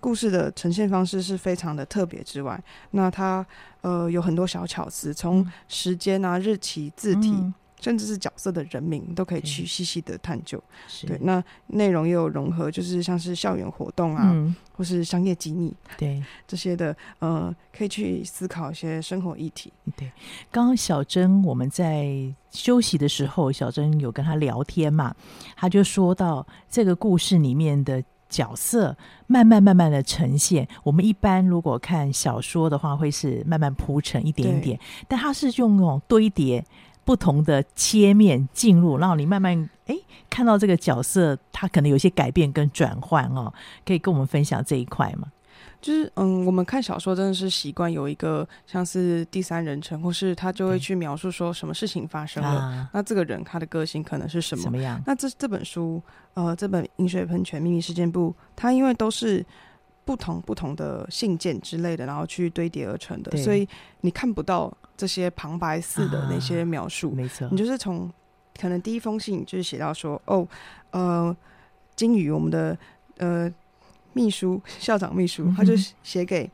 [0.00, 2.60] 故事的呈现方式是非常的特别之外，
[2.92, 3.44] 那它
[3.80, 10.62] 呃有很多小巧思，从时间啊、日期、字体，嗯、甚至是角色的人名，都可以去细细的探究。
[11.06, 19.72] 对，那内容也有融合，就是像是校园活动啊，嗯、或是商业机密，对这些的呃，可以去思考一些生活议题。
[19.96, 20.10] 对，
[20.50, 25.14] 刚刚小珍我们在休息的时候，小珍有跟他聊天嘛，
[25.56, 28.02] 他就说到这个故事里面的。
[28.28, 30.66] 角色慢慢慢慢的呈现。
[30.82, 36.64] 我们一般如果看小说的话，会是慢慢铺陈一点点，但它是用那种堆叠
[37.04, 39.96] 不同的切面进入，让你慢慢哎
[40.28, 43.52] 看到这个角色，他可能有些改变跟转换哦。
[43.86, 45.28] 可以跟我们分享这一块吗？
[45.80, 54.62] 就是嗯，我们看小说真的是习惯有一个像是第三人称，或是他就会去描述说什么事情发生了，啊、那这个人他的个性可能是什么？
[54.62, 55.00] 什么样？
[55.06, 56.02] 那这这本书，
[56.34, 59.44] 呃，这本《饮水喷泉秘密事件簿》，它因为都是
[60.04, 63.68] 不同不同的信件之类的，然后去堆叠而成的，所以
[64.00, 68.12] 你看不到这些旁白似的那些描述，啊、没错，你就是从
[68.60, 70.44] 可能第一封信就是写到说，哦，
[70.90, 71.36] 呃，
[71.94, 72.76] 金鱼，我们的
[73.18, 73.48] 呃。
[74.12, 76.50] 秘书校长秘书，他就写给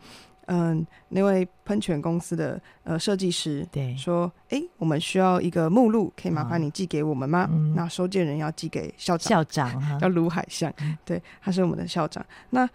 [0.47, 7.49] 嗯、呃、那位喷泉公司的呃设计师，对，说哎、欸，我们需要一个目录，可以麻烦你寄给我们吗？
[7.51, 12.25] 嗯、那收件人要寄给校长，校长 叫卢海象，嗯、对，他是我们的校长。
[12.51, 12.69] 那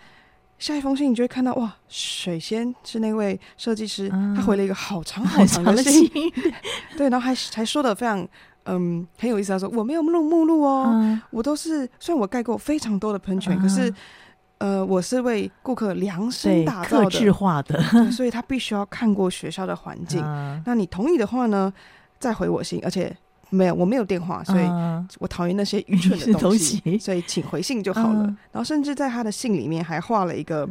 [0.58, 6.10] 下一封信你就会看到，哇，水仙是那位设计师，嗯、他回了一个好长好长的信，
[6.98, 8.28] 对，然后还还说的非常
[8.66, 13.94] 嗯很有意思，他说我没有录目录哦，嗯、我都是虽然我盖过非常多的喷泉，嗯、可是。
[14.60, 17.82] 呃，我是为顾客量身打造的，客制化的，
[18.12, 20.22] 所以他必须要看过学校的环境。
[20.22, 21.74] 啊、那你同意的话呢，
[22.20, 23.16] 再回我信，而且
[23.50, 24.66] 没有，我没有电话，所以
[25.20, 28.24] 我讨厌那些愚蠢的 东西，所以请回信就好了。
[28.28, 30.68] 嗯、然后甚至在他的信里面还画了一个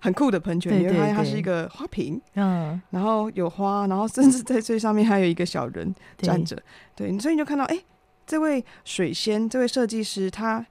[0.00, 6.56] 很酷的喷泉，对对对，因为它是一个花瓶，嗯，然后有花，然后甚至在最上面还有一个小人站着，
[6.96, 7.78] 对，对，所以你就看到，哎，
[8.26, 10.64] 这位水仙，这位设计师，他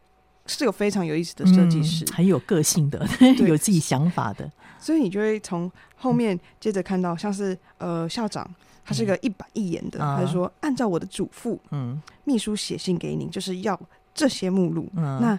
[0.48, 3.06] 是有非常有意思的设计师，嗯、很有个性的，
[3.45, 8.50] 有自己想法的，所以你就会从后面接着看到，像是呃校长。
[8.89, 13.78] 他是个一板一眼的，他就说：“按照我的嘱咐，嗯，秘书写信给你，就是要
[14.14, 14.88] 这些目录。
[14.95, 15.38] 嗯、那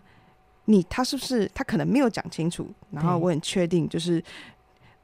[0.67, 2.69] 你他是不是他可能没有讲清楚？
[2.91, 4.23] 然后我很确定，就是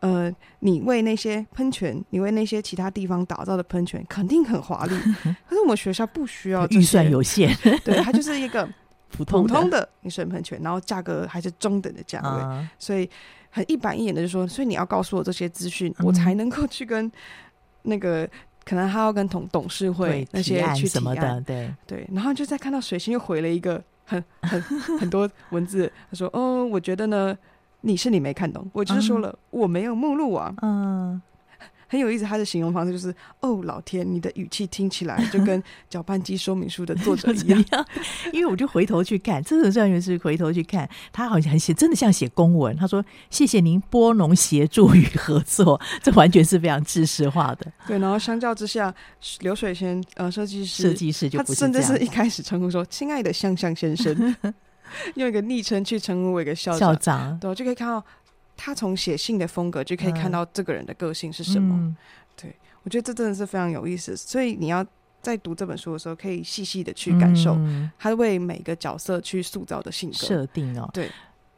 [0.01, 4.95] 呃，你为那些喷泉，你为那些其他地方打造的喷泉，肯定很华丽。
[5.49, 8.69] 可是我们学校不需要，预算有限，对，它就是一个
[9.17, 13.09] 普通的饮水喷泉，然后价格还是中等的价位，嗯、所以
[13.51, 17.11] 很一板一眼的就说，所以你要告诉我这些资讯，我才能够去跟。”
[17.87, 18.27] 那个
[18.65, 24.59] 可能他要跟董董事会那些去什么的，对对，然后就再看到水星又回了一个很很
[24.99, 27.37] 很多文字，他说：“哦，我觉得呢，
[27.83, 31.21] 你是你没看懂，我就是说了，嗯、我没有目录啊。”嗯。
[31.87, 37.87] 很有意思，他的形容方式就是：“哦，老天，你的语气听起来 就跟搅拌机说明书的作者一样。
[38.33, 42.75] ”因为我就回头去看，真的专员是回头去看，他好像写真的像写公文。
[42.77, 47.71] 他说：“谢谢您拨弄协助与合作。”这完全是非常知识化的。
[47.87, 48.93] 对，然后相较之下，
[49.41, 54.37] 流水线呃设计师设计师就不是这样，他甚至是一开始称呼说：“亲爱的向向先生”，
[55.17, 58.05] 用一个昵称去称呼我一个校长，校长对，就可以看到。
[58.57, 61.75] 他从写信的风格就可以看到这个人的个性是什么。
[61.75, 61.97] 嗯、
[62.37, 64.17] 对，我觉得这真的是非常有意思。
[64.17, 64.85] 所以你要
[65.21, 67.59] 在读这本书的时候，可以细细的去感受
[67.99, 70.89] 他为每个角色去塑造的性格设定哦。
[70.93, 71.11] 对。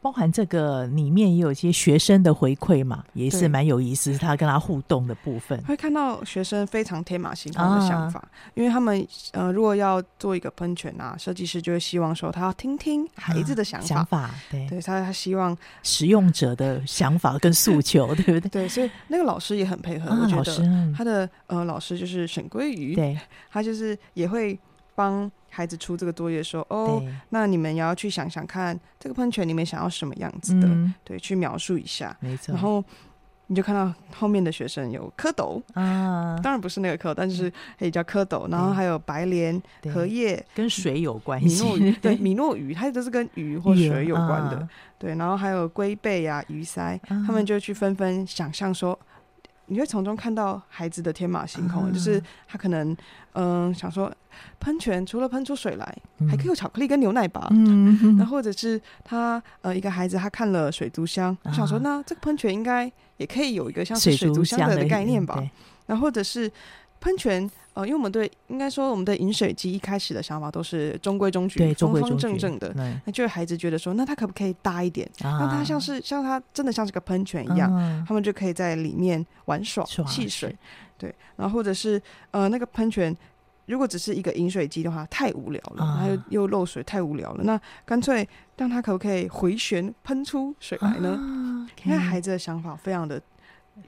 [0.07, 4.17] 包含这个里面也有一些学生的回馈嘛，也是蛮有意思。
[4.17, 8.21] 他跟他互动的部分，会看到学生非常天马行空的想法。
[8.21, 18.63] 啊、因为他们呃，如果要做一个喷泉啊，设计师就会希望说他要听听孩子的想法，啊、想法对，对他他希望使用者的想法跟诉求，对不对？
[18.63, 20.09] 对，所以那个老师也很配合。
[20.09, 23.19] 啊、我觉得他的呃老师就是沈鲑鱼，对，
[23.51, 24.57] 他就是也会
[24.97, 25.31] 帮。
[25.49, 30.67] 孩子出这个作业说：“哦，那你们也要去想想看，这个喷泉你们想要什么样子的？
[30.67, 32.15] 嗯、对，去描述一下。
[32.19, 32.53] 没错。
[32.53, 32.83] 然后
[33.47, 38.51] 你就看到后面的学生有蝌蚪啊，当然不是那个蝌蚪，但是可以叫蝌蚪。
[38.51, 39.59] 然后还有白莲、
[39.91, 41.63] 荷叶，跟水有关系。
[41.63, 44.57] 米诺鱼， 对，米诺鱼，它都是跟鱼或水有关的。
[44.57, 44.69] 啊、
[44.99, 48.97] 对，然后还有龟背啊、鱼鳃，啊、他们就去纷纷想象说。”
[49.69, 52.89] 你会从中看到孩子的天马行空，嗯、就是他可能
[53.33, 54.09] 嗯、呃、想说，
[54.59, 57.47] 喷泉除了喷出水来，嗯、还可以有巧克力跟牛奶吧。
[57.51, 65.43] 嗯，那或者是他呃一个孩子他看了水族箱，啊、想说那这个喷泉应该也可以有一个像是水族箱的概念吧。
[65.85, 66.51] 然后或者是。
[66.99, 72.73] 喷泉，呃，因为我们对应该说我们的饮水机一开始的想法都是中规中矩、对方方正正的。
[73.05, 75.07] 那就孩子觉得说，那他可不可以大一点？
[75.19, 80.53] 让、啊、他像是像他真的像是个喷泉一样，嗯、他们就可以在里面玩耍戏水。
[80.97, 83.15] 对，然后或者是呃那个喷泉，
[83.67, 87.43] 如果只是一个饮水机的话，太无聊了，还有、啊、又漏水，太无聊了。
[87.43, 91.11] 那干脆让他可不可以回旋喷出水来呢？
[91.11, 93.21] 啊 okay、因为孩子的想法非常的。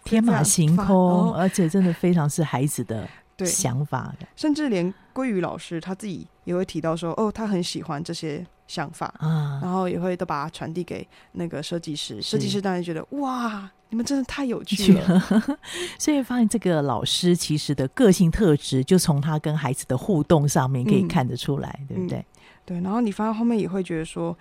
[0.04, 3.10] 天马行空，而且真的非常是孩子的
[3.44, 15.22] 想法的，甚至连鲑鱼老师他自己也会提到说，哦，他很喜欢这些想法啊，然后也会都把它传递给那个设计师，设计师当然觉得哇，你们真的太有趣了，
[15.98, 22.26] 所以发现这个老师其实的个性特质，就从他跟孩子的互动上面可以看得出来，对不对？
[22.66, 24.38] 对，然后你发现后面也会觉得说。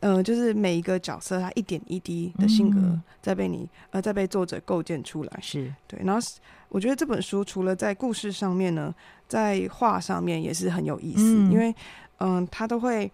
[0.00, 6.00] 呃，就是每一个角色，他一点一滴的性格在被你、嗯、呃，在被作者构建出来，是对。
[6.02, 6.28] 然后
[6.70, 8.92] 我觉得这本书除了在故事上面呢，
[9.28, 11.70] 在画上面也是很有意思，嗯、因为
[12.16, 13.08] 嗯、呃，他都会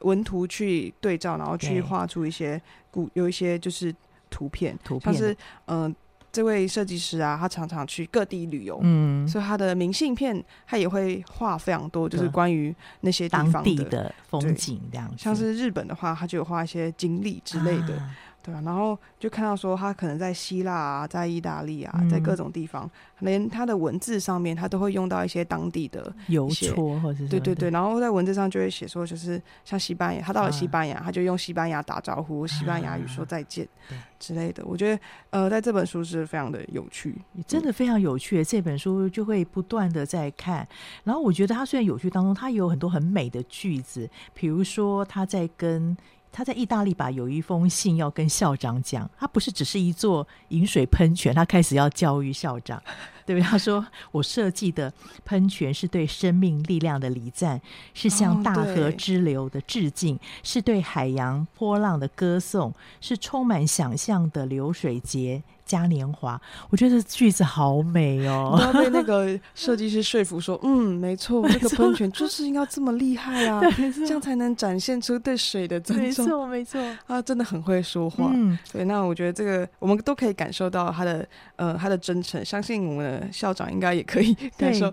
[0.00, 2.60] 文图去对照，然后去画出一些
[2.92, 3.92] 古有一些就是
[4.32, 5.32] 图片，图片是
[5.66, 5.82] 嗯。
[5.84, 5.94] 呃
[6.32, 15.12] 这位设计师啊，他常常去各地旅游，嗯，所以他的明信片他也会画非常多，就是关于那些地方的，当地的风景这样。
[15.18, 17.98] 像是日本的话，他就有画一些经历之类的。
[17.98, 22.90] 啊对啊，然后就看到说他可能在希腊啊，在意大利啊，在各种地方，
[23.20, 34.64] 嗯、连他的文字上面他都会用到一些当地的邮戳或者是对对对，然后在文字上就会写说，就是像西班牙，他到了西班牙，啊、他就用西班牙打招呼，西班牙语说再见，啊、之类的。
[34.66, 37.16] 我觉得呃，在这本书是非常的有趣，
[37.46, 38.44] 真的非常有趣。
[38.44, 40.66] 这本书就会不断的在看，
[41.04, 45.96] 然后我觉得他虽然有趣当中，他也有很多很美的句子，比如说他在跟。
[46.32, 52.82] 他在意大利吧，有一封信要跟校长讲，他不是只是一座饮水喷泉，他开始要教育校长。
[53.24, 53.48] 对不对？
[53.48, 54.92] 他说：“我设计的
[55.24, 57.60] 喷泉是对生命力量的礼赞，
[57.94, 65.40] 是向大河支流的致敬，哦、是对海洋波浪的歌颂，是充满想象的流水节。”
[65.72, 68.58] 嘉年华，我觉得这句子好美哦！
[68.60, 73.58] 要被那个设计师说服说， 嗯，没错，这个喷泉就是应该这么厉害啊，
[74.06, 76.26] 这样才能展现出对水的尊重。
[76.26, 78.30] 没错，没错，他真的很会说话。
[78.34, 84.92] 嗯，对，那我觉得这个我们都可以感受到他的呃他的真诚，相信我们的校长应该也可以 感受，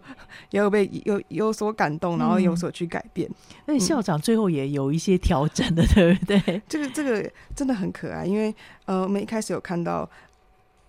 [0.52, 3.30] 也有被有有所感动，然后有所去改变。
[3.66, 6.62] 那、嗯、校长最后也有一些调整的，对不对？
[6.70, 8.56] 这个这个真的很可爱，因为
[8.86, 10.10] 呃我们一开始有看到。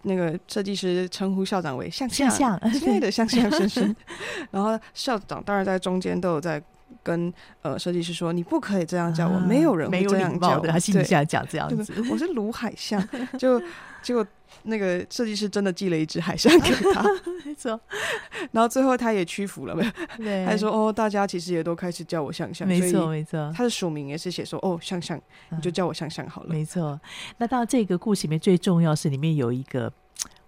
[0.02, 2.30] 那个设计师称呼校长为向向，
[2.72, 3.94] 亲爱的向向先生。
[4.50, 6.62] 然后校长当然在中间都有在
[7.02, 7.32] 跟
[7.62, 11.94] 呃设计师说：“你不可以这样叫我，啊、没有人会这样叫的。”他心里想讲这样子。
[12.10, 13.02] 我是卢海向，
[13.38, 13.60] 就
[14.02, 14.26] 结果
[14.64, 17.02] 那个设计师真的寄了一只海象给他，
[17.44, 17.78] 没错。
[18.52, 19.90] 然后最后他也屈服了，没有？
[20.18, 23.52] 对，他说：“哦，大家其实也都开始叫我向向。”没错，没错。
[23.54, 25.20] 他的署名也是写说：“哦，向向，
[25.50, 26.48] 你就叫我向向好了。
[26.50, 27.00] 嗯”没错。
[27.38, 29.92] 那到这个故事里面最重要是里面有一个。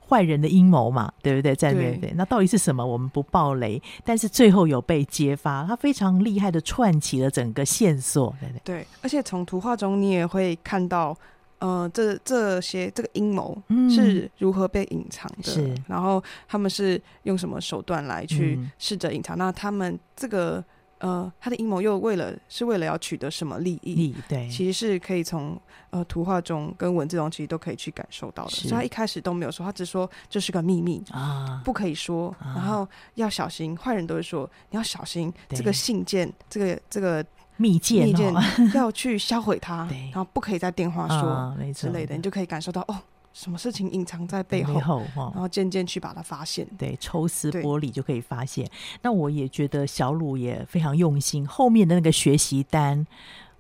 [0.09, 1.55] 坏人的阴谋嘛，对不对？
[1.55, 2.84] 在面对，那到底是什么？
[2.84, 8.61] 我们不爆雷，但是最后有被揭发，他非常厉害的串起了整个线索，对对？
[8.62, 11.16] 对，而且从图画中你也会看到，
[11.62, 13.56] 呃，这这些这个阴谋
[13.88, 19.36] 是如何被隐藏的，然后他们是用什么手段来去试着隐藏？
[19.36, 20.64] 嗯、那他们这个。
[21.02, 23.96] 呃，他的阴谋又为了是为了要取得什么利益？
[23.96, 25.60] 利对，其实是可以从
[25.90, 28.50] 呃图画中跟文字中其实都可以去感受到的。
[28.50, 32.86] 所以他一开始都没有说，他只说这是个秘密啊，不可以说，啊、然后
[33.16, 33.76] 要小心。
[33.76, 37.26] 坏人都会说你要小心这个信件，这个这个
[37.57, 38.34] 密件，密件
[38.74, 42.98] 要去销毁它， 然后不可以在电话说、啊、之类的，你就可以感受到哦。
[43.34, 46.66] 什么事情隐藏在背后，背后然后渐渐去把它发现。
[46.76, 48.68] 对，抽丝剥茧就可以发现。
[49.00, 53.07] 那我也觉得小鲁也非常用心，后面的那个学习单，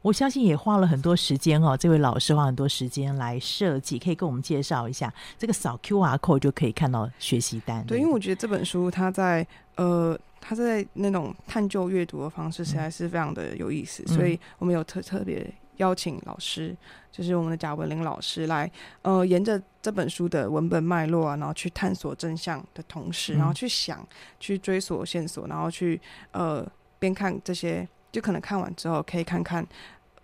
[0.02, 1.74] 我相信也花了很多时间哦。
[1.74, 5.10] 这位老师花很多时间来设计，可以跟我们介绍一下。
[5.38, 7.82] 这个扫 QR code 就可以看到学习单。
[7.86, 15.50] 对，因为我觉得这本书它在呃，它在那种探究阅读的方式实在是非常的有意思，嗯、所以我们有特特别。
[15.78, 16.76] 邀请老师，
[17.10, 18.70] 就是我们的贾文玲老师来，
[19.00, 24.06] 呃，沿着这本书的文本脉络啊，然后去探索真相的同时，嗯、然后去想，
[24.38, 26.00] 去追索线索，然后去
[26.32, 26.64] 呃，
[26.98, 29.66] 边看这些，就可能看完之后可以看看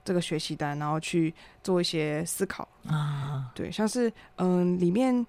[0.05, 3.51] 这个学习单，然后去做一些思考啊。
[3.55, 5.27] 对，像是嗯、呃，里面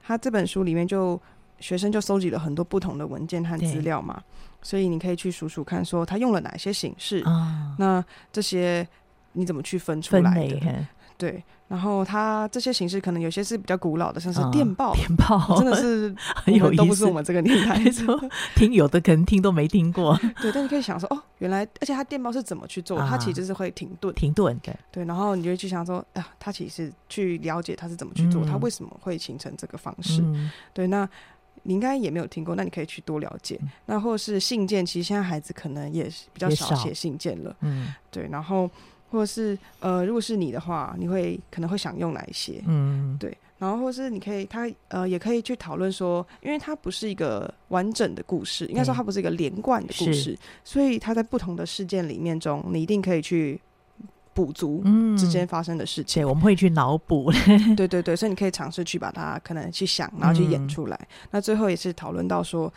[0.00, 1.20] 他这本书里面就
[1.60, 4.20] 学生就收集了很多不同的文件和资料嘛，
[4.60, 7.76] 所以你可以去数数看，说他用了哪些形式啊？
[7.78, 8.86] 那这些。
[9.32, 10.86] 你怎么去分出来的？
[11.16, 18.20] 对，然后它这些形式可能有些是比较古老的，像是电报，电报真的是 很有意思，都不是我们这个年代 说
[18.56, 20.18] 听，有的可能听都没听过。
[20.42, 22.98] 对，但你可以想说，哦，原来，而且它电报是怎么去做？
[22.98, 25.04] 它其实是会停顿，停顿，对，对。
[25.04, 30.24] 然后你就会去想说，啊，它其实去了解它是怎么去做，它为什么会形成这个方式？
[30.74, 31.08] 对，那
[31.62, 33.58] 你应该也没有听过，那你可以去多了解。
[33.86, 38.70] 那或者是信件，其实现在孩子可能也比较少写信件了，嗯，对，然后。
[39.12, 42.62] 或者是呃，如果是你的话，你会可能会想用哪一些？
[42.64, 43.36] 嗯，对。
[43.58, 53.60] 然后或是你可以，他呃，也可以去讨论说，因为它不是一个完整的故事，应该说它不是一个连贯的故事，所以它在不同的事件里面中，你一定可以去
[54.34, 54.82] 补足
[55.16, 56.22] 之间发生的事情。
[56.22, 57.30] 对，我们会去脑补。
[57.76, 60.96] 对对对，所以你可以尝试去把它可能去想，然后去演出来。
[61.00, 62.72] 嗯、那最后也是讨论到说。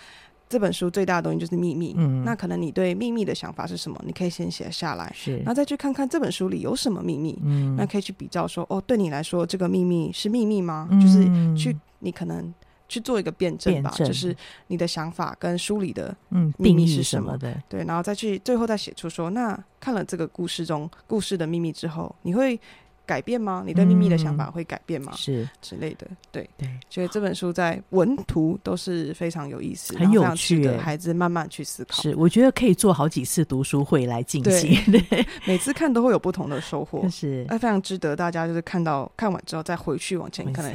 [0.49, 3.99] 这本书最大的东西就是秘密，嗯，那可能你对秘密的想法是什么？
[4.06, 10.88] 你可以先写下来，是，然后再去看看这本书里有什么秘密，嗯，那可以去比较说，哦，对你来说这个秘密是秘密吗？
[10.91, 11.26] 嗯，就是
[11.58, 12.54] 去你可能
[12.88, 14.36] 去做一个辩证吧，证就是
[14.68, 22.60] 你的想法跟书里的嗯秘密是什么的，嗯，对，然后再去最后再写出说，那看了这个故事中故事的秘密之后，你会。
[23.06, 23.64] 改变吗？
[23.68, 25.12] 你对秘密的想法会改变吗？
[25.14, 26.70] 嗯、是之类的，对对。
[26.90, 32.02] 所以这本书在文图都是非常有意思，很有趣的，孩子慢慢去思考。
[32.02, 40.74] 是，我觉得可以做好几次读书会来进行， 对，对 每次看都会有不同的收获，是，那非常值得大家就是看到看完之后再回去往前看。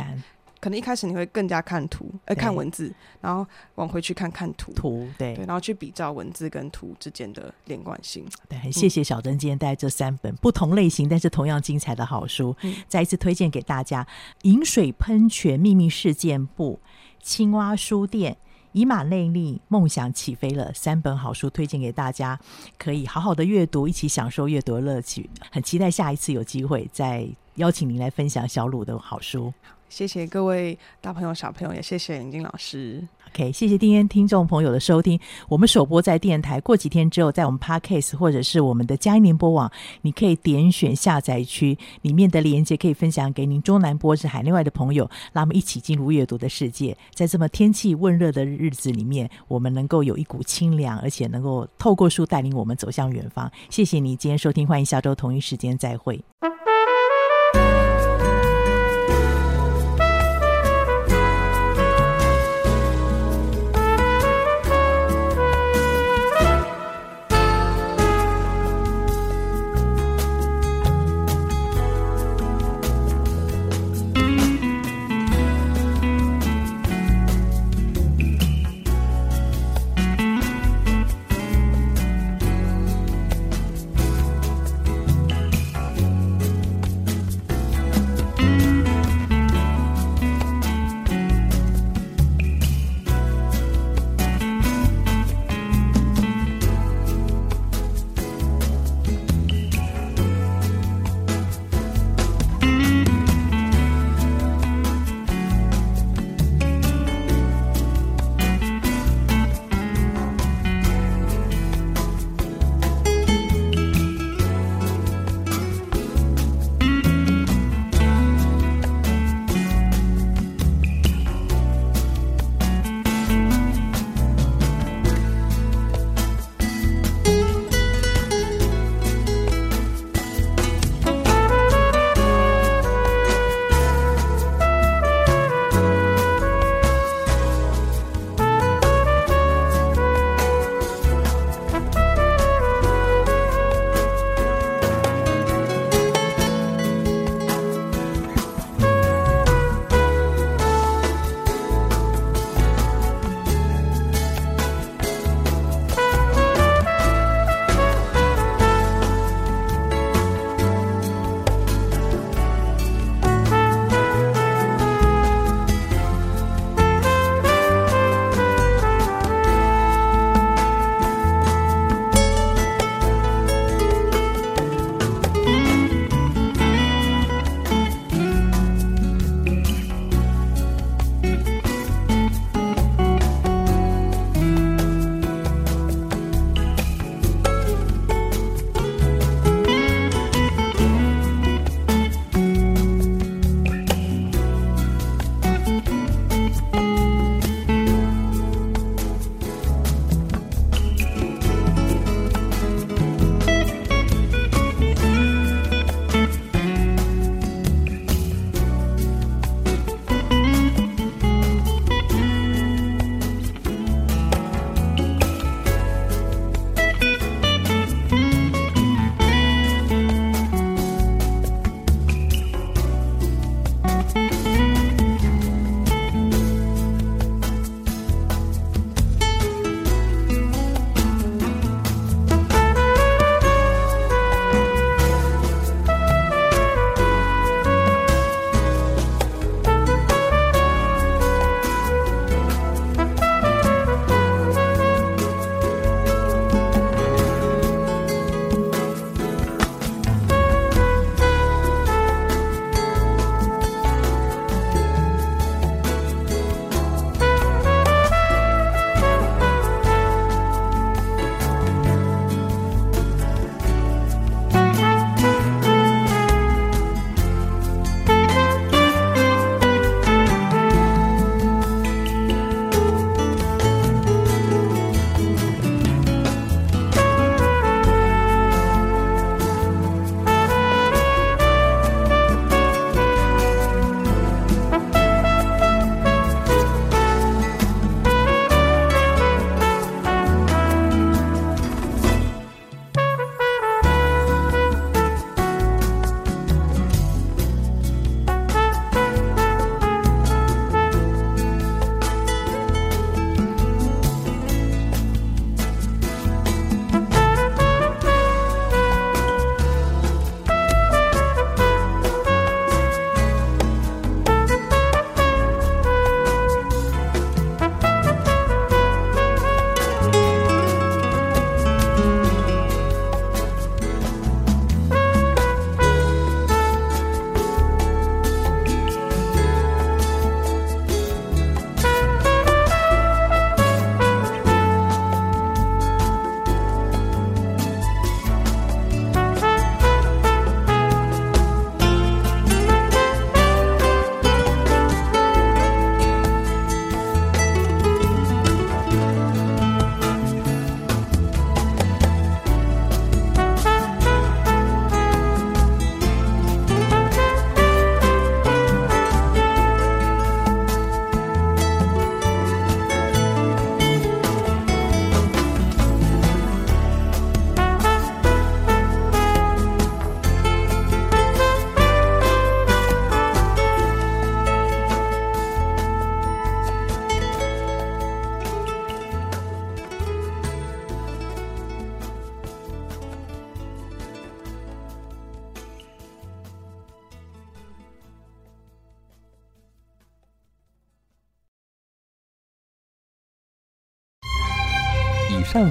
[0.60, 3.46] 可能一开始你会更加看图，呃，看文字，然后
[3.76, 8.24] 往回去看看图，图对，对，然后去比照文字跟图之间的连贯性。
[8.48, 14.04] 对，谢谢小珍今天带这三本不同类型但是同样精彩的好书，嗯、再一次推荐给大家：
[14.42, 16.80] 《饮水喷泉秘密事件簿》、
[17.24, 18.32] 《青蛙书店》、
[18.72, 22.38] 《以马内利梦想起飞了》三本好书推荐给大家，
[22.76, 25.30] 可以好好的阅读，一起享受阅读的乐趣。
[25.52, 27.28] 很期待下一次有机会再。
[27.58, 29.52] 邀请您来分享小鲁的好书。
[29.88, 33.02] 谢谢各位大朋友、小朋友，也谢谢颖晶老师。
[33.34, 35.18] OK，谢谢今天听众朋友的收听。
[35.48, 39.70] 我们首播在电台，过几天之后，在我们 Podcast 或者是我们的嘉音联播网，
[40.00, 46.96] 你可以点选下载区里面的链接，可以分享给您中南部或是海内外的朋友，让我们一起进入阅读的世界。
[47.12, 53.50] 在这么天气温热的日子里面，我们能够有一股清凉，而且能够透过书带领我们走向远方。
[53.68, 56.18] 谢谢你今天收听，欢迎下周同一时间再会。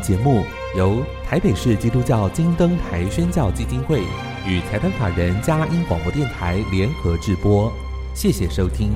[0.02, 0.44] 节目
[0.76, 4.02] 由台北市基督教金灯台宣教基金会
[4.46, 7.72] 与财团法人佳音广播电台联合制播，
[8.14, 8.92] 谢谢收听。